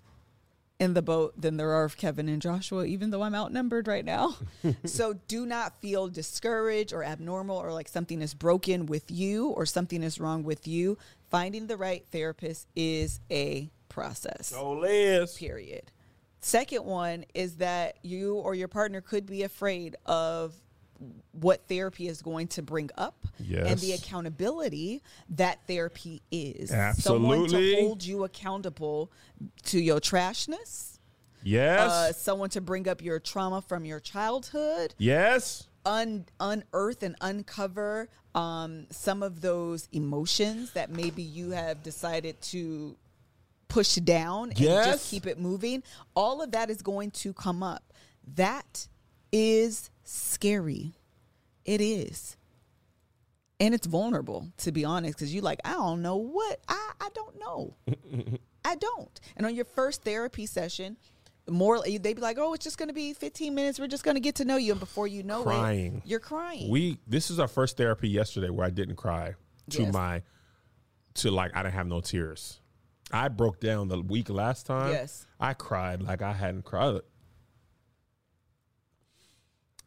[0.79, 4.05] in the boat than there are of Kevin and Joshua even though I'm outnumbered right
[4.05, 4.35] now
[4.85, 9.65] so do not feel discouraged or abnormal or like something is broken with you or
[9.65, 10.97] something is wrong with you
[11.31, 15.33] finding the right therapist is a process Oh, Liz.
[15.35, 15.91] period.
[16.39, 20.53] Second one is that you or your partner could be afraid of
[21.31, 26.71] what therapy is going to bring up and the accountability that therapy is.
[26.71, 27.27] Absolutely.
[27.37, 29.11] Someone to hold you accountable
[29.65, 30.99] to your trashness,
[31.43, 31.91] Yes.
[31.91, 35.67] uh, someone to bring up your trauma from your childhood, yes.
[35.85, 42.95] un- unearth and uncover um, some of those emotions that maybe you have decided to
[43.67, 44.85] push down and Yes.
[44.85, 45.83] just keep it moving.
[46.15, 47.93] All of that is going to come up.
[48.35, 48.87] That
[49.31, 50.93] is scary.
[51.65, 52.37] It is.
[53.59, 57.09] And it's vulnerable, to be honest, because you're like, I don't know what, I, I
[57.13, 57.75] don't know.
[58.65, 59.19] I don't.
[59.35, 60.97] And on your first therapy session,
[61.49, 63.79] more they'd be like, "Oh, it's just going to be 15 minutes.
[63.79, 66.01] We're just going to get to know you." And before you know Crying.
[66.03, 66.69] it, you're crying.
[66.69, 69.35] We this is our first therapy yesterday where I didn't cry
[69.69, 69.93] to Yes.
[69.93, 70.23] my
[71.15, 72.59] to like I didn't have no tears.
[73.11, 74.91] I broke down the week last time.
[74.91, 75.25] Yes.
[75.39, 76.99] I cried like I hadn't cried.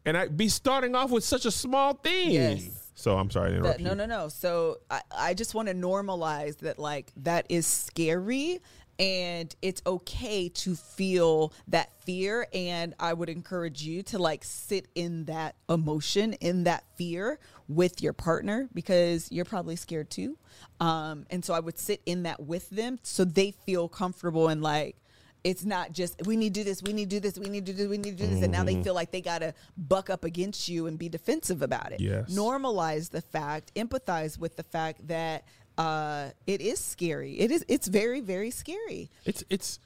[0.05, 2.31] And I'd be starting off with such a small thing.
[2.31, 2.69] Yes.
[2.95, 4.27] So I'm sorry to interrupt That- no, no, no.
[4.29, 8.59] So I, I just want to normalize that, like, that is scary
[8.99, 12.47] and it's okay to feel that fear.
[12.53, 18.01] And I would encourage you to, like, sit in that emotion, in that fear with
[18.03, 20.37] your partner because you're probably scared too.
[20.79, 24.61] Um, and so I would sit in that with them so they feel comfortable and,
[24.61, 24.97] like,
[25.43, 27.65] it's not just we need to do this, we need to do this, we need
[27.65, 28.77] to do we need to do this, and now Mm-hmm.
[28.77, 31.99] they feel like they gotta buck up against you and be defensive about it.
[31.99, 32.31] Yes.
[32.33, 35.45] Normalize the fact, empathize with the fact that
[35.77, 37.39] uh, it is scary.
[37.39, 37.65] It is.
[37.67, 39.09] It's very, very scary.
[39.25, 39.79] It's it's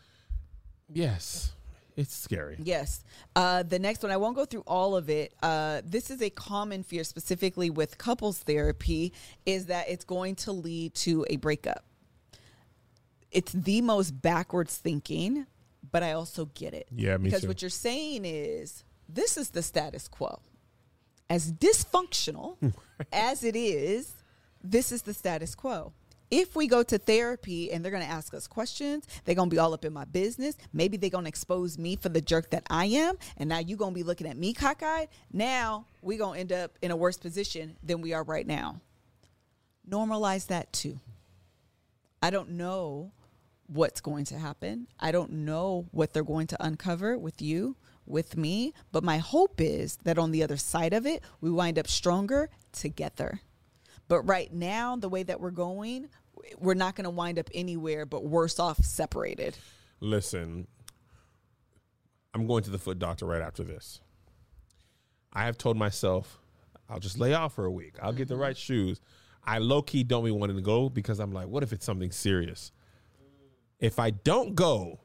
[0.91, 1.53] yes.
[1.95, 2.58] It's scary.
[2.62, 3.06] Yes.
[3.38, 5.34] Uh, the next one, I won't go through all of it.
[5.41, 9.14] Uh, this is a common fear, specifically with couples therapy,
[9.45, 11.86] is that it's going to lead to a breakup.
[13.36, 15.46] It's the most backwards thinking,
[15.92, 16.88] but I also get it.
[16.96, 17.48] Yeah, me Because too.
[17.50, 20.40] what you're saying is this is the status quo.
[21.30, 22.56] As dysfunctional
[23.12, 24.14] as it is,
[24.64, 25.92] this is the status quo.
[26.32, 29.54] if we go to therapy and they're going to ask us questions, they're going to
[29.54, 30.56] be all up in my business.
[30.74, 33.16] Maybe they're going to expose me for the jerk that I am.
[33.38, 35.10] And now you're going to be looking at me cockeyed.
[35.34, 38.80] Now we're going to end up in a worse position than we are right now.
[39.88, 41.00] Normalize that too.
[42.24, 43.12] I don't know
[43.68, 44.88] what's going to happen.
[44.99, 48.74] I don't know what they're going to uncover with you, with me.
[48.91, 52.49] But my hope is that on the other side of it, we wind up stronger
[52.72, 53.41] together.
[54.07, 56.09] But right now, the way that we're going,
[56.59, 59.57] we're not going to wind up anywhere but worse off separated.
[59.99, 60.68] Listen,
[62.34, 64.01] I'm going to the foot doctor right after this.
[65.34, 66.39] I have told myself
[66.89, 67.95] I'll just lay off for a week.
[68.01, 68.43] I'll get the mm-hmm.
[68.43, 69.01] right shoes.
[69.43, 72.11] I low key don't be wanting to go because I'm like, what if it's something
[72.11, 72.72] serious?
[73.80, 74.99] If I don't go,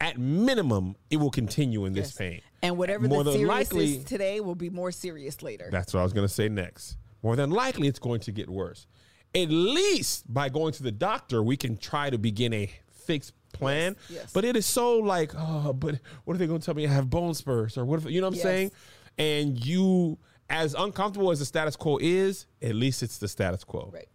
[0.00, 2.16] at minimum, it will continue in this Yes.
[2.16, 2.40] pain.
[2.62, 5.68] And whatever More the than likely- is today will be more serious later.
[5.70, 6.96] That's what I was going to say next.
[7.22, 8.86] More than likely, it's going to get worse.
[9.34, 13.96] At least by going to the doctor, we can try to begin a fixed plan.
[14.08, 14.32] Yes, yes.
[14.32, 16.86] But it is so like, oh, but what are they going to tell me?
[16.86, 18.42] I have bone spurs, or what if you know what I'm Yes.
[18.42, 18.70] saying?
[19.18, 23.90] And you, as uncomfortable as the status quo is, at least it's the status quo.
[23.92, 24.08] right.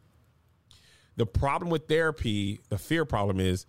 [1.18, 3.66] The problem with therapy, the fear problem is,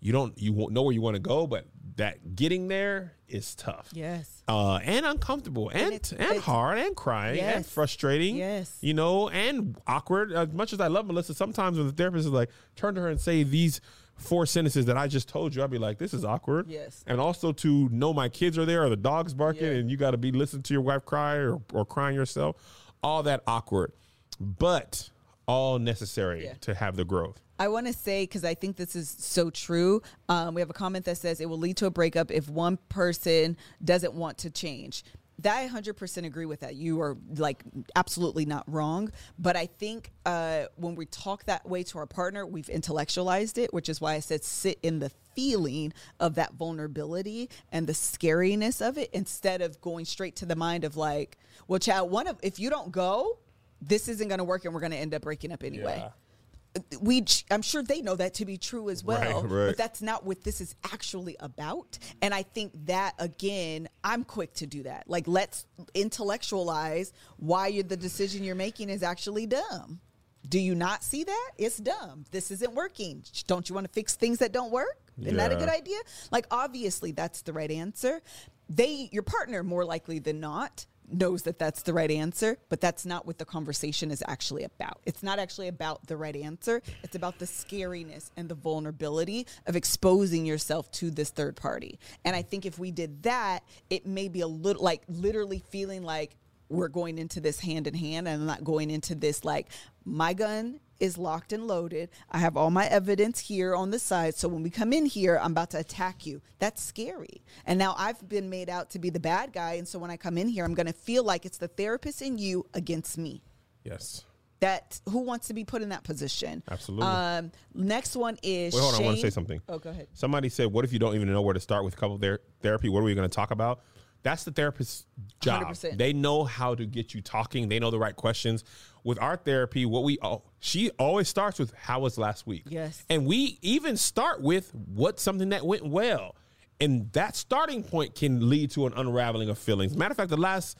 [0.00, 1.66] you don't you won't know where you want to go, but
[1.96, 4.42] that getting there is tough Yes.
[4.46, 8.36] uh, and uncomfortable and and, it's- it's- hard and crying and frustrating.
[8.36, 8.76] Yes.
[8.82, 10.32] you know, and awkward.
[10.32, 13.08] As much as I love Melissa, sometimes when the therapist is like, turn to her
[13.08, 13.80] and say these
[14.16, 16.68] four sentences that I just told you, I'd be like, this is awkward.
[16.68, 17.02] Yes.
[17.06, 19.72] and also to know my kids are there or the dog's barking Yeah.
[19.72, 22.56] and you got to be listening to your wife cry or, or crying yourself.
[23.02, 23.92] All that awkward,
[24.38, 25.10] but
[25.46, 26.54] all necessary Yeah.
[26.62, 27.40] to have the growth.
[27.58, 30.02] I want to say because I think this is so true.
[30.28, 32.78] Um, we have a comment that says it will lead to a breakup if one
[32.88, 35.04] person doesn't want to change.
[35.40, 36.76] That I 100% agree with that.
[36.76, 37.62] You are like
[37.94, 39.10] absolutely not wrong.
[39.38, 43.72] But I think uh, when we talk that way to our partner, we've intellectualized it,
[43.72, 48.86] which is why I said sit in the feeling of that vulnerability and the scariness
[48.86, 51.36] of it instead of going straight to the mind of like,
[51.68, 53.38] well, child, one of if you don't go,
[53.80, 55.98] this isn't going to work and we're going to end up breaking up anyway.
[56.02, 56.98] Yeah.
[57.00, 59.66] we i'm sure they know that to be true as well Right, right.
[59.68, 64.52] but that's not what this is actually about and i think that again i'm quick
[64.54, 65.08] to do that.
[65.08, 65.64] Like let's
[65.94, 70.00] intellectualize why you're, the decision you're making is actually dumb.
[70.48, 71.50] Do you not see that?
[71.58, 72.24] It's dumb.
[72.30, 73.24] This isn't working.
[73.48, 74.98] Don't you want to fix things that don't work?
[75.20, 75.98] Isn't that a good idea?
[76.30, 78.20] Like obviously that's the right answer.
[78.68, 83.06] They your partner more likely than not knows that that's the right answer, but that's
[83.06, 85.00] not what the conversation is actually about.
[85.04, 86.82] It's not actually about the right answer.
[87.02, 91.98] It's about the scariness and the vulnerability of exposing yourself to this third party.
[92.24, 96.02] And I think if we did that, it may be a little like literally feeling
[96.02, 96.36] like
[96.68, 99.68] we're going into this hand in hand and not going into this like
[100.04, 102.10] my gun is locked and loaded.
[102.30, 104.34] I have all my evidence here on the side.
[104.34, 106.40] So when we come in here, I'm about to attack you.
[106.58, 107.42] That's scary.
[107.66, 109.74] And now I've been made out to be the bad guy.
[109.74, 112.22] And so when I come in here, I'm going to feel like it's the therapist
[112.22, 113.42] in you against me.
[113.84, 114.24] Yes.
[114.60, 116.62] That who wants to be put in that position?
[116.70, 117.06] Absolutely.
[117.06, 119.02] Um, next one is Wait, hold on.
[119.02, 119.60] I want to say something.
[119.68, 120.08] Oh, go ahead.
[120.14, 122.88] Somebody said, "What if you don't even know where to start with couple ther- therapy?
[122.88, 123.80] What are we going to talk about?"
[124.22, 125.06] That's the therapist's
[125.40, 125.68] job.
[125.68, 125.98] 100%.
[125.98, 127.68] They know how to get you talking.
[127.68, 128.64] They know the right questions.
[129.06, 133.04] With our therapy, what we all she always starts with, "How was last week?" Yes.
[133.08, 136.34] and we even start with what's something that went well,
[136.80, 139.96] and that starting point can lead to an unraveling of feelings.
[139.96, 140.76] Matter of fact, the last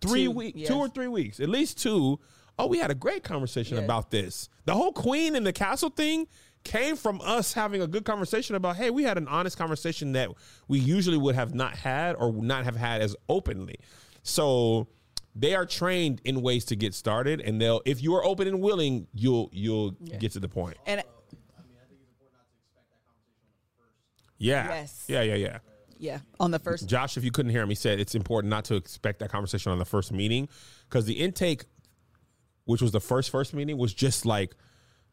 [0.00, 0.68] three weeks, yes.
[0.68, 2.18] two or three weeks, at least two.
[2.58, 4.48] Oh, we had a great conversation about this.
[4.64, 6.26] The whole queen and the castle thing
[6.64, 10.30] came from us having a good conversation about, hey, we had an honest conversation that
[10.66, 13.76] we usually would have not had or would not have had as openly.
[14.24, 14.88] So
[15.38, 18.60] they are trained in ways to get started, and they'll if you are open and
[18.60, 20.76] willing, you'll you'll get to the point.
[20.86, 21.02] And
[24.38, 24.68] Yeah.
[24.68, 25.04] Yes.
[25.08, 25.58] Yeah, yeah, yeah.
[25.98, 28.64] yeah, on the first Josh, if you couldn't hear him, he said it's important not
[28.66, 30.48] to expect that conversation on the first meeting
[30.88, 31.64] because the intake,
[32.64, 34.54] which was the first first meeting, was just like,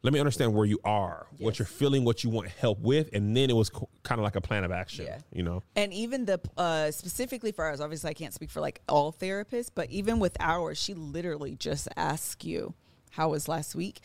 [0.02, 3.36] let me understand where you are, what you're feeling, what you want help with, and
[3.36, 5.06] then it was kind of like a plan of action.
[5.06, 5.18] Yeah.
[5.32, 8.80] You know, And even the uh, specifically for ours, obviously I can't speak for like
[8.88, 12.74] all therapists, but even with ours, she literally just asks you,
[13.12, 14.00] "How was last week?"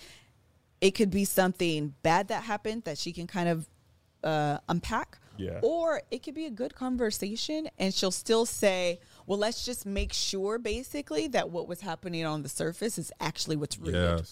[0.79, 3.69] It could be something bad that happened that she can kind of
[4.23, 5.59] uh, unpack, Yeah.
[5.61, 10.13] or it could be a good conversation, and she'll still say, "Well, let's just make
[10.13, 14.25] sure, basically, that what was happening on the surface is actually what's rooted."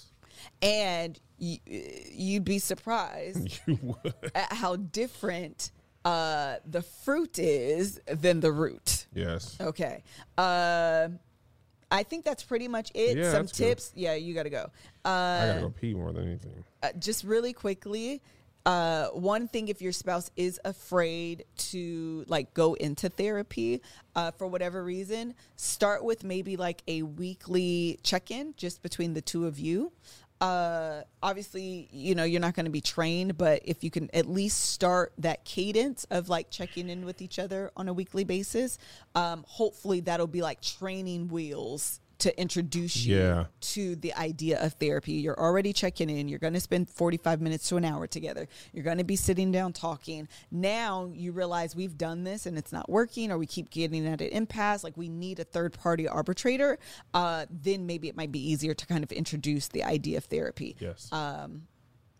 [0.61, 3.95] And you'd be surprised you
[4.35, 5.71] at how different
[6.05, 9.07] uh, the fruit is than the root.
[9.13, 9.57] Yes.
[9.59, 10.03] Okay.
[10.37, 11.09] Uh,
[11.91, 13.17] I think that's pretty much it.
[13.17, 13.65] Yeah, Some that's good.
[13.69, 13.91] tips.
[13.95, 14.69] Yeah, you got to go.
[15.03, 16.63] Uh, I gotta go pee more than anything.
[16.83, 18.21] uh, just really quickly
[18.65, 23.81] uh, one thing if your spouse is afraid to like go into therapy
[24.15, 29.47] uh, for whatever reason start with maybe like a weekly check-in just between the two
[29.47, 29.91] of you
[30.41, 34.25] uh, obviously you know you're not going to be trained but if you can at
[34.25, 38.77] least start that cadence of like checking in with each other on a weekly basis
[39.15, 43.45] um, hopefully that'll be like training wheels to introduce you Yeah.
[43.61, 45.13] to the idea of therapy.
[45.13, 46.27] You're already checking in.
[46.27, 48.47] You're going to spend 45 minutes to an hour together.
[48.73, 50.27] You're going to be sitting down talking.
[50.51, 54.21] Now you realize we've done this and it's not working, or we keep getting at
[54.21, 54.83] an impasse.
[54.83, 56.77] Like we need a third party arbitrator.
[57.13, 60.75] Uh, then maybe it might be easier to kind of introduce the idea of therapy.
[60.79, 61.09] Yes.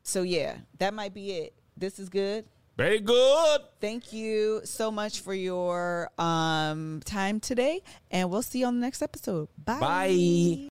[0.04, 1.54] So, yeah, that might be it.
[1.78, 2.46] This is good.
[2.80, 3.60] Very good.
[3.82, 8.86] Thank you so much for your um, time today, and we'll see you on the
[8.86, 9.50] next episode.
[9.66, 9.80] Bye.
[9.82, 10.66] Bye.